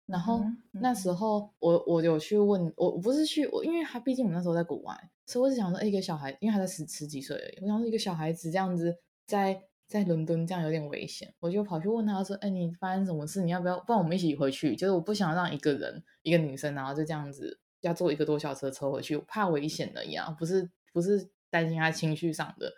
[0.09, 4.95] 然后那时候我我有去问，我不是去我，因为他毕竟我们那时候在国外，
[5.27, 8.97] 所以我是想说，哎一个小孩，因为他才十十几岁而已，我想说一个小孩子这样子
[9.27, 13.43] 在在伦敦这样有点危险，我就跑去问他说，哎，你发生什么事？
[13.43, 13.79] 你要不要？
[13.81, 14.75] 不然我们一起回去？
[14.75, 22.73] 就是我不想让一个人一个女生，然后就这样子要坐一个多小时的车回去，我怕危险的一样，不是不是担心他情绪上的，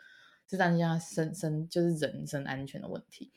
[0.49, 3.31] 是担心他身身就是人身安全的问题。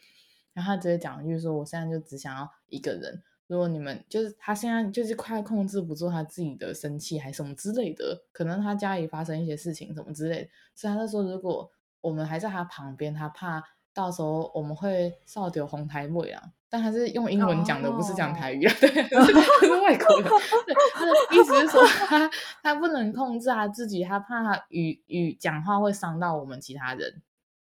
[0.53, 3.23] 然后他直接讲，就是说我现在就只想要一个人。
[3.47, 11.71] 如果你们就是他现在就是快控制不住他自己的生气，还是什么之类的，可能他家里发生一些事情什么之类的，所以他就说，如果
[12.01, 16.43] 我们还在他旁边，他怕到时候我们会少丢红台位啊。
[16.71, 20.29] 但他是用英文讲的，不是讲台语啊， 对，是外国的。
[20.29, 22.29] 对，他的意思是说他
[22.65, 27.23] 他不能控制他自己，他怕他语语讲话会伤到我们其他人，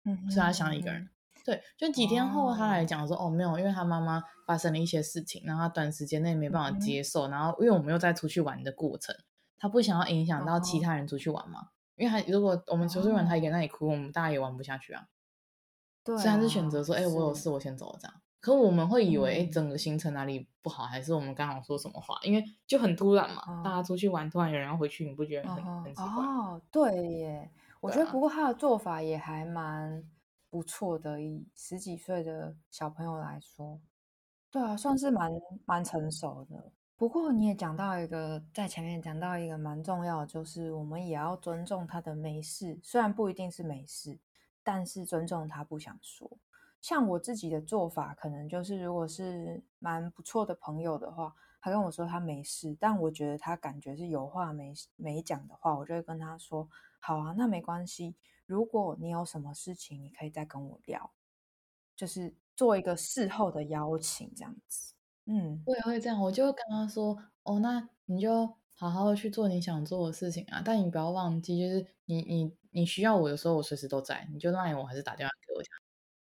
[0.04, 1.08] 嗯，所以他想一个人。
[1.46, 9.14] 对，就几天后他来讲说，哦，哦，没有，因为他妈妈发生了一些事情，然后他短时间内没办法接受，嗯、然后因为我们又在出去玩的过程，
[9.56, 15.06] 他不想要影响到其他人出去玩嘛，哦、因为他如果我们出去玩，他一个人在那里哭，哦、我们大家也玩不下去啊。
[16.02, 18.14] 对啊，所以他是选择说，哎是，我有事，我先走了这样。
[18.40, 22.18] 可我们会以为，哎，整个行程哪里不好，还是我们刚好说什么话？
[22.24, 26.24] 因为就很突然嘛，哦、大家出去玩，突然有人要回去，你不觉得很、哦、很奇怪？
[26.24, 30.02] 哦，对耶，我觉得不过他的做法也还蛮。
[30.48, 33.80] 不错的，以十几岁的小朋友来说，
[34.50, 35.30] 对啊，算是蛮
[35.64, 36.72] 蛮成熟的。
[36.96, 44.18] 不过你也讲到一个，在前面讲到一个蛮重要的，就是我们也要尊重他的没事，虽然不一定是没事，
[44.62, 46.30] 但是尊重他不想说。
[46.80, 56.68] 像我自己的做法，可能就是如果是蛮不错的朋友的话，他跟我说他没事，但我觉得他感觉是有话没没讲的话，我就会跟他说：
[57.00, 58.14] 好啊，那没关系。
[58.46, 61.12] 如果你有什么事情，你可以再跟我聊，
[61.94, 64.94] 就是做一个事后的邀请，这样子。
[65.26, 75.70] 嗯，我也会这样，我就会跟他说，哦，那你就好好的去做你想做的事情啊，但你不要忘记，就是你你你需要我的时候，我随时都在，你就赖我还是打电话给我讲。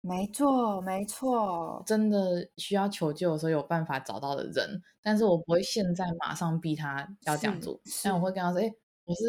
[0.02, 9.22] 没错，没错，真的需要求救的时候，有办法找到的人，但是我不会现在马上逼他要这样做，但我会跟他说，哎，我是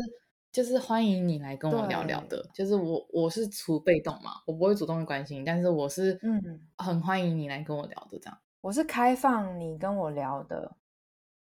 [0.51, 8.37] 就是欢迎你来跟我聊聊的，就是我我是处被动嘛，我不会主动关心，但是我是嗯很欢迎你来跟我聊的这样。
[8.59, 10.75] 我是开放你跟我聊的，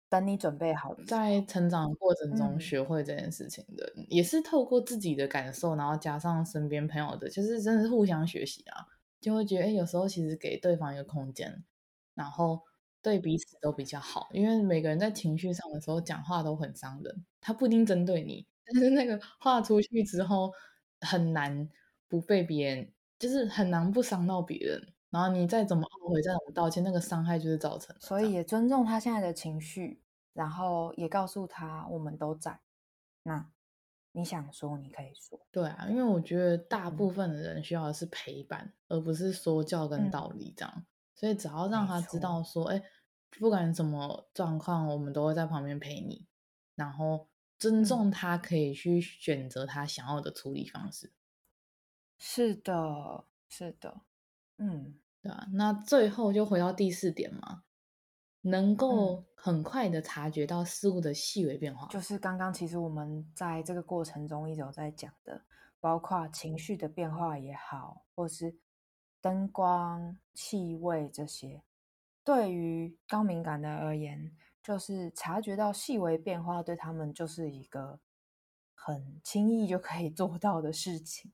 [0.10, 1.04] 等你准备好的。
[1.06, 8.88] 在成长过程中学会这件事情的，嗯、也是透过自己的感受，然后加上身边朋友的，就是真的是互相学习啊，
[9.22, 11.64] 就会觉得，哎，有时候其实给对方一个空间，
[12.16, 12.60] 然后
[13.04, 20.52] 对彼此都比较好，因为每个人在情绪上的时候讲话都很伤人，他不一定针对你，但是那个话出去之后
[21.02, 21.70] 很难
[22.08, 24.94] 不被别人，就是很难不伤到别人。
[25.10, 27.96] 然后你再怎么后悔，再怎么道歉，那个伤害就是造成。
[28.00, 30.02] 所以也尊重他现在的情绪，
[30.34, 32.60] 然后也告诉他我们都在。
[33.24, 33.50] 那
[34.12, 35.40] 你想说，你可以说。
[35.52, 40.74] 对啊，因为我觉得大部分的人需要的是陪伴，嗯、而不是说教跟道理这样。
[40.76, 40.86] 嗯、
[41.16, 42.82] 所以只要让他知道说，哎，
[43.40, 46.26] 不管什么状况，我们都会在旁边陪你，
[46.76, 47.28] 然后
[47.58, 51.12] 尊重他可以去选择他想要的处理方式。
[52.18, 54.02] 是的，是的，
[54.58, 55.00] 嗯。
[55.22, 57.64] 对啊，那最后就回到第四点嘛，
[58.42, 65.44] 能够很快的察觉到事物的细微变化，嗯，就是刚刚其实我们在这个过程中一直有在讲的，
[65.80, 68.56] 包括情绪的变化也好，或是
[69.20, 71.64] 灯光、气味这些，
[72.24, 74.32] 对于高敏感的而言，
[74.66, 78.00] 就是察觉到细微变化，对他们就是一个
[78.74, 81.32] 很轻易就可以做到的事情。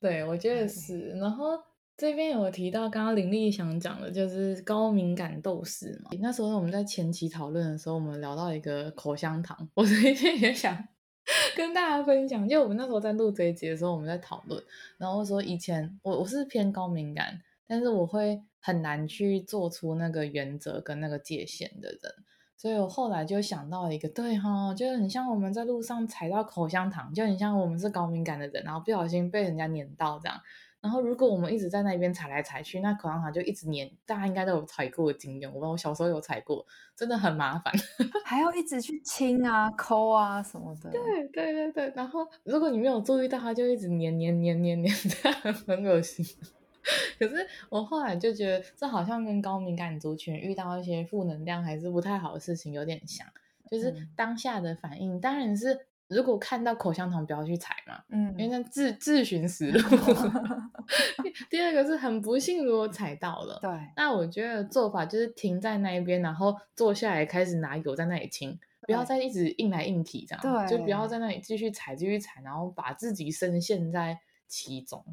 [0.00, 1.62] 对，我觉得是，然后。
[2.00, 6.10] 这边有提到，刚刚林丽想讲的就是高敏感斗士嘛。
[6.20, 10.86] 那时候我们在前期讨论的时候，我们聊到一个口香糖，我最近也想
[11.56, 12.48] 跟大家分享。
[12.48, 14.62] 就我们那时候在录这一集的时候，我们在讨论，
[14.96, 22.00] 然后说以前我我是偏高敏感，但是我会很难去做出那个原则跟那个界限的人，
[22.56, 30.40] 所以我后来就想到一个，对哈，就很像我们在路上踩到口香糖，就很像我们是高敏感的人，然后不小心被人家黏到这样。
[30.80, 33.90] 然后，如果我们一直在那边踩来踩去，那口香糖就一直黏。
[34.06, 37.74] 大家应该都有踩过的经验，我我小时候有踩过，真的很麻烦，
[38.24, 40.88] 还要一直去亲啊、抠啊什么的。
[40.90, 46.24] 对对对对，然后如果你没有注意到，它就一直黏黏黏黏黏，这样 很恶心。
[47.18, 53.26] 可是我后来就觉得，这好像跟高敏感族群遇到一些负能量还是不太好的事情有点像，
[53.70, 55.86] 就是当下的反应，当然是。
[56.08, 59.78] 如果看到口香糖，不要去踩嘛，嗯，因为那自自寻死路。
[61.50, 75.04] 第二个是很不幸，如果踩到了，对，那我觉得做法就是停在那一边，然后坐下来开始拿油在那里清，不要再一直硬来硬提这样，对，就不要在那里继续踩继续踩，然后把自己深陷在其中。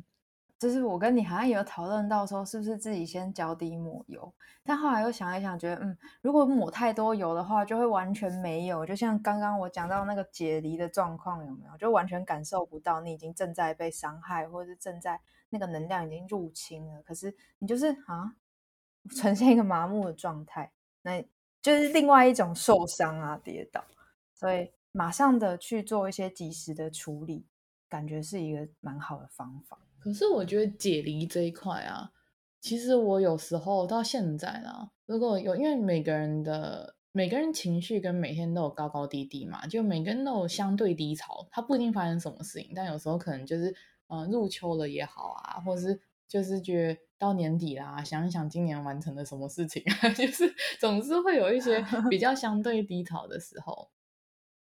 [0.65, 4.33] 就是我跟你好像也有讨论到说，是不是自己先脚底抹油？
[4.63, 8.83] 但后来又想一想，觉得嗯，如果抹太多油的话，就会完全没有。
[8.83, 11.77] 就像刚刚我讲到那个解离的状况，有没有？
[11.77, 16.99] 就完全感受不到你已经正在被伤害，或者是正在那个能量已经入侵了。
[17.03, 18.33] 可是你就是啊，
[19.11, 20.71] 呈现一个麻木的状态，
[21.03, 21.23] 那
[21.61, 23.83] 就是另外一种受伤啊，跌倒。
[24.33, 27.45] 所以马上的去做一些及时的处理，
[27.87, 29.77] 感觉是一个蛮好的方法。
[30.05, 32.11] 可是我觉得解离这一块啊，
[32.61, 43.71] 其实我有时候到现在啦，如果有，因为每个人的每个人情绪跟每天都有高高低低嘛，就每个人都有相对低潮，他不一定发生什么事情，但有时候可能就是
[44.05, 53.89] 嗯、呃、入秋了也好啊，或是就是觉得到年底啦，想一想今年完成了什么事情啊， 就是总是会有一些 比较相对低潮的时候。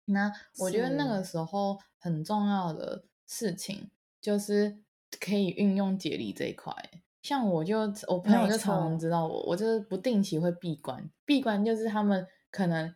[0.06, 3.90] 那我觉得那个时候很重要的事情
[4.22, 4.78] 就是。
[5.20, 6.74] 可以运用解离这一块，
[7.22, 12.94] 像我就我朋友就常常知道我，我就是不定期会闭关，闭关就是他们可能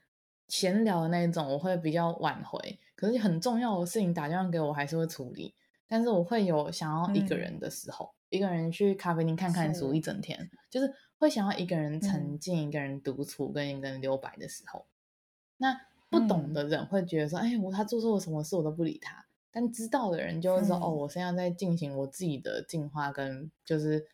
[0.48, 5.54] 闲聊的那一种，我会比较晚回，可是很重要的事情打电话给我还是会处理，
[5.88, 14.86] 但是我会有想要一个人的时候，嗯、一个人去咖啡厅看看书一整天，是就是会想要一个人沉浸、嗯、一个人独处、跟一个人留白的时候。
[15.58, 15.76] 那
[16.10, 24.08] 不懂的人会觉得说：“嗯、哎，我他做错了什么事，我都不理他。”但知道的人就会说：“嗯、哦，我现在在进行我自己的进化，跟就是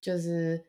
[0.00, 0.66] 就是。”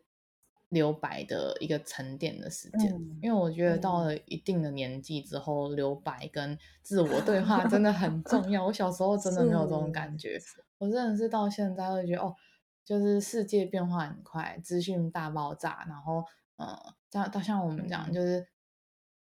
[0.69, 8.65] 留白的一个沉淀的时间，嗯、因为我觉得到了一定的年纪之后，嗯、留白跟自我对话真的很 重要。
[8.65, 10.37] 我小时候真的没有这种感觉，
[10.79, 12.35] 我真的是到现在会觉得哦，
[12.83, 16.25] 就是世界变化很快，资讯大爆炸，然后
[16.57, 16.67] 嗯，
[17.11, 18.45] 像到像我们讲，就是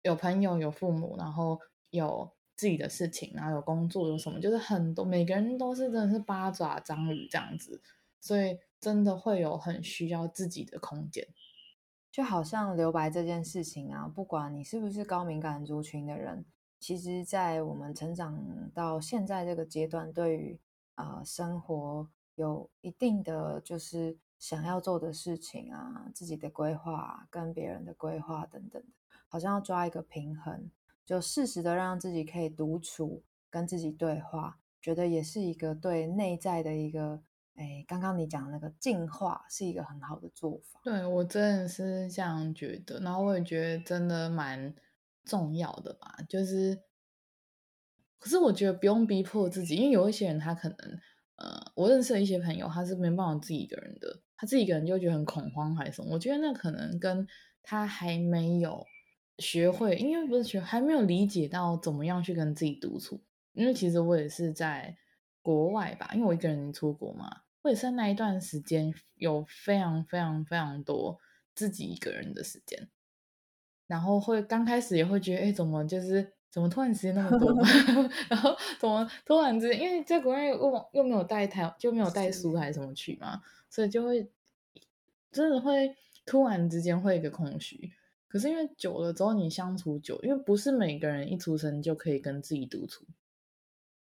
[0.01, 1.59] 有朋友、有父母，然后
[1.89, 2.31] 有
[2.63, 7.81] 自己的事情，然后有工作，有什么，就是很多每个人都是真的是八爪章鱼这样子，
[8.21, 11.27] 所以真的会有很需要自己的空间。
[12.09, 16.45] 就好像留白这件事情啊，不管你是不是高敏感族群的人，
[16.79, 20.57] 其实，在我们成长到现在这个阶段，对于
[20.95, 28.81] 啊、呃、生活有一定的就是想要做的事情啊，自己的规划跟别人的规划等等，
[29.27, 30.71] 好像要抓一个平衡，
[31.05, 37.23] 就适时的让自己可以独处，跟自己对话，觉得也是一个对内在的一个。
[37.55, 40.79] 哎，刚刚你讲那个进化是一个很好的做法。
[40.83, 44.73] 对，我真的是这样觉得，然后我也觉得真的蛮
[45.23, 46.17] 重要的吧。
[46.27, 46.81] 就是，
[48.17, 50.77] 可是我觉得不用逼迫自己，因为有一些人他可能，
[51.35, 56.11] 呃，我认识的一些朋友，他是没办法自己一个人的，他自己一个人就觉得很恐慌还是什么。
[56.11, 57.27] 我觉得那可能跟
[57.61, 58.83] 他还没有
[59.39, 63.21] 学会，因为不是学，还没有理解到怎么样去跟自己独处。
[63.53, 64.97] 因为其实我也是在
[65.41, 67.41] 国外吧，因为我一个人出国嘛。
[67.61, 71.17] 我也是那一段时间有非常非常非常多
[71.55, 72.89] 自己一个人的时间，
[73.87, 77.53] 然后会刚开始也会觉得，哎，怎么就是怎么突然时间那么多，
[78.27, 84.29] 然后怎么突然之间，因为在国外又又没有带台，就没有带书还是什么去嘛，所以就会
[85.31, 87.93] 真的会突然之间会一个空虚。
[88.33, 93.05] 可是因为久了之后，你相处久，因为不是每个人一出生就可以跟自己独处，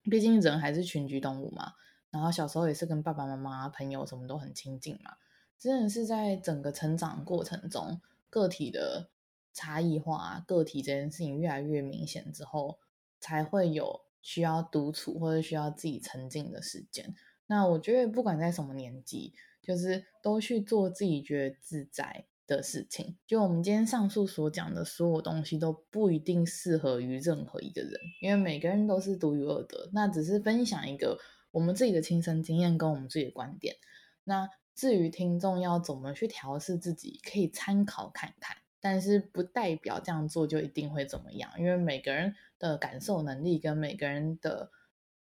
[0.04, 1.72] 毕竟人还是群居动物嘛。
[2.12, 5.16] 然后小时候也是跟爸爸妈妈、朋友什么都很亲近嘛，
[5.58, 8.00] 真的是在整个成长过程中，
[8.30, 9.10] 个体的
[9.52, 12.78] 差异化、个体这件事情越来越明显之后，
[13.18, 17.12] 才会有需要独处或者需要自己沉浸的时间。
[17.48, 23.16] 那我觉得不管在什么年纪，就是都去做自己觉得自在的事情。
[23.26, 29.90] 就我们今天上述所讲的所有东西都不一定适合于任何一个人，因为每个人都是独一无二的。
[29.92, 31.18] 那只是分享一个。
[31.52, 33.76] 我们自己的亲身经验跟我们自己的观点，
[34.24, 44.70] 那至于听众要怎么去调试自己，可以参考看看，但是不代表这样做就一定会怎么样，因为每个人的感受能力跟每个人的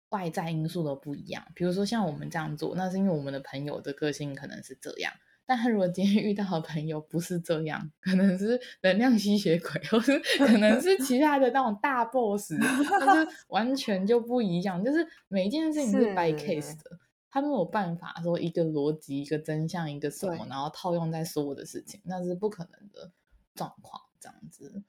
[0.08, 1.46] 外在因素都不一样。
[1.54, 5.12] 比如说像我们这样做，那是因为我们的朋友的个性可能是这样，
[5.52, 12.54] 但他如果今天遇到的朋友不是这样，可能是能量吸血鬼，或是可能是其他的那种大 boss，
[13.02, 14.82] 但是 完全就不一样。
[14.82, 16.98] 就是每一件事情是 by case 的，
[17.30, 23.12] 他没有办法说一个逻辑、一个真相、一个什么，然后套用在所有的事情，那是不可能的
[23.54, 24.02] 状况。
[24.22, 24.82] 这样子，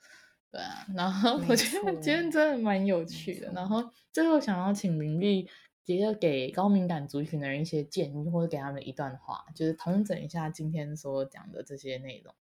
[0.53, 0.87] 对啊。
[0.95, 3.51] 然后 我觉得今天真的蛮有趣的。
[3.53, 3.83] 然后
[4.13, 5.49] 最后想要请玲丽。
[5.85, 12.35] 接着给高敏感族群的人一些建议，或者给他们一段话，就是统整一下今天所讲的这些内容。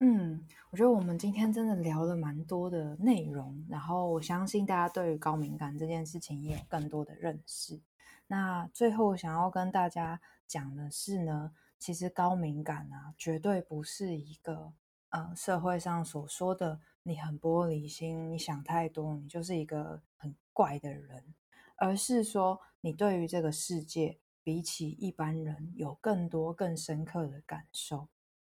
[0.00, 7.80] 嗯，我觉得我们今天真的聊了蛮多的内容，然后我相信大家对于高敏感这件事情也有更多的认识。
[8.26, 14.74] 那最后想要跟大家讲的是呢，其实高敏感啊，绝对不是一个
[15.08, 21.34] 呃社会上所说的你很玻璃心，你想太多，你就是一个很怪的人。
[21.76, 28.08] 而是说，你对于这个世界比起一般人有更多、更深刻的感受，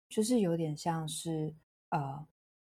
[0.09, 1.55] 就是有点像是，
[1.89, 2.25] 呃，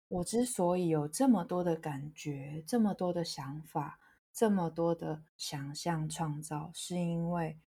[0.09, 3.99] 我之所以有这么多的感觉、这么多的想法、
[4.33, 7.59] 这么多的想象创造，是因为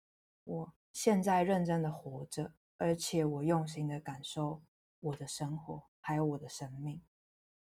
[0.43, 4.61] 我现在认真的活着，而且我用心的感受
[4.99, 7.01] 我的生活，还有我的生命。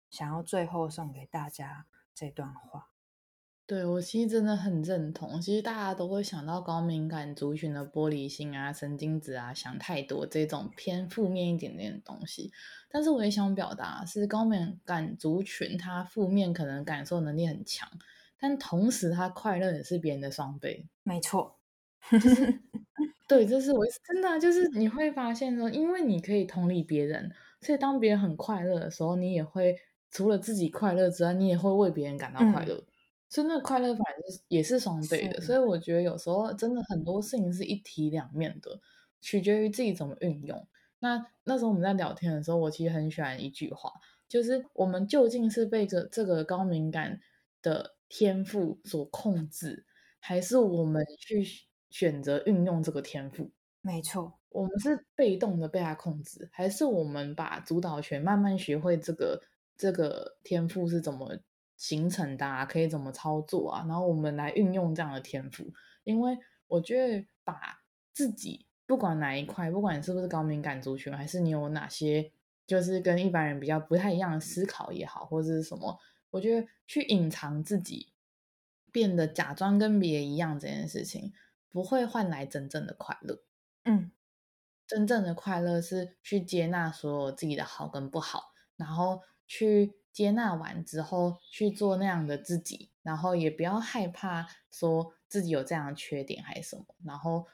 [0.10, 2.95] 想要最后送给大家这段话。
[3.68, 5.42] 对，我其实真的很认同。
[5.42, 12.52] 其实大家都会想到高敏感族群的玻璃心啊、神经质啊、想太多这种偏负面一点点的东西。
[12.92, 17.90] 但是我也想表达，是高敏感族群他负面可能感受能力很强，
[18.40, 20.88] 但同时他快乐也是别人的双倍。
[21.02, 21.58] 没错，
[22.12, 22.60] 就是
[23.28, 27.32] 对，这是我真的就是你会发现说，因为你可以同理别人，
[27.62, 29.76] 所以当别人很快乐的时候，你也会
[30.12, 32.76] 除了自己快乐之外，你也会为别人感到快乐。
[32.76, 32.86] 嗯
[33.36, 35.42] 所以那个快乐反正是也是双倍的。
[35.42, 38.80] 所以我觉得有时候真的很多事情是一体两面的，
[39.20, 40.66] 取决于自己怎么运用。
[41.00, 43.92] 那那时候我们在聊天的时候，我其实很喜欢一句话，
[44.30, 47.20] 就是我们究竟是被这这个高敏感
[47.62, 49.86] 的天赋所控制，
[50.22, 51.46] 还是我们去
[51.90, 53.52] 选择运用这个天赋？
[53.82, 59.44] 没错，我们是被动的被它控制，还是我们把主导权慢慢学会这个
[59.76, 61.38] 这个天赋是怎么
[61.78, 62.66] 形成的啊？
[62.66, 63.86] 可以怎么操作啊？
[63.88, 65.72] 然后我们来运用这样的天赋，
[66.04, 66.38] 因为
[66.68, 67.84] 我觉得把
[68.14, 72.32] 自己不管哪一块，不管你是不是高敏感族群，还是你有哪些
[72.66, 76.00] 就是跟一般人比较不太一样的思考也好，或者是什么，
[76.32, 78.14] 我觉得去隐藏自己，
[78.92, 81.34] 变得假装跟别人一样这件事情，
[81.72, 83.42] 不会换来真正的快乐。
[83.84, 84.12] 嗯，
[84.88, 97.46] 真正的快乐是去接纳所有自己的好跟不好，然后去接纳完之后去做那样的自己，然后也不要害怕说自己有这样的缺点还是什么，然后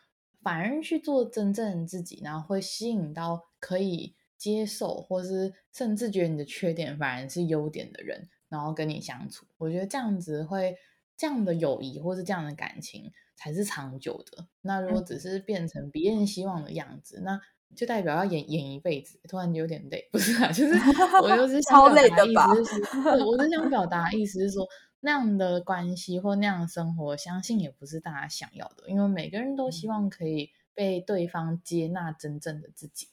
[0.44, 9.48] 反而去做真正自己，然后会吸引到可以接受或是甚至觉得你的缺点反而是优点的人，然后跟你相处。
[9.58, 10.78] 我觉得这样子会。
[11.18, 14.48] 这样的友谊或是这样的感情才是长久的。
[14.62, 17.42] 那如果只是变成别人希望的样子，嗯、那
[17.76, 20.08] 就代表要演演一辈子，突然有点累。
[20.12, 20.74] 不是啊，就是
[21.22, 24.68] 我就 是想表达的意思是，我是想表达意思是说，
[25.00, 28.88] 那样的关系或那样的生活，相信也不是大家想要的。
[28.88, 33.08] 因为每个人都希望可以被对方接纳真正的自己，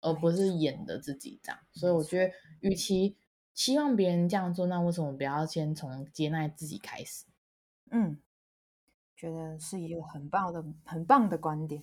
[0.00, 1.58] 而不是演的自己这样。
[1.72, 3.16] 所以我觉得，与其
[3.54, 7.24] 希望别人这样做，那为什么不要先从接纳自己开始？
[7.90, 8.18] 嗯，
[9.16, 11.82] 觉得是一个很棒的、很棒的观点。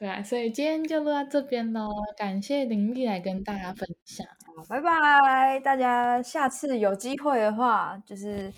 [0.00, 1.90] 对啊，所以今天就录到这边喽。
[2.16, 4.26] 感谢林丽来跟大家分享。
[4.56, 5.60] 好，拜拜！
[5.60, 8.50] 大家下次有机会的话，就是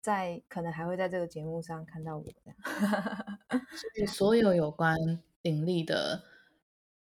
[0.00, 2.56] 在可能还会在这个节目上看到我这样。
[3.74, 4.96] 所以所有有关
[5.42, 6.22] 林丽的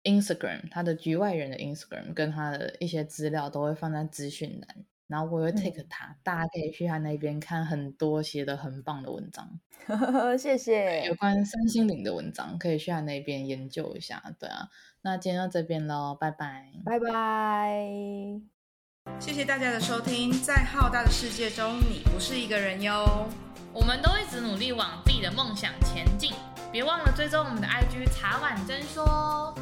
[0.04, 4.86] Instagram，她的局外人的 Instagram 跟她的一些资料都会放在资讯栏。
[5.12, 9.60] 然后我会 take 他，嗯，大家可以去他那边看很多写的很棒的文章。
[10.38, 11.04] 谢谢。
[11.04, 14.22] 有关身心灵的文章，可以去他那边研究一下。
[14.40, 14.70] 对啊，
[15.02, 17.90] 那今天到这边喽，拜拜，拜拜。
[19.20, 23.28] 谢谢大家的收听，在浩大的世界中，你不是一个人哟。
[23.74, 26.32] 我们都一直努力往自己的梦想前进，
[26.72, 29.54] 别忘了追踪我们的 IG 茶碗真说。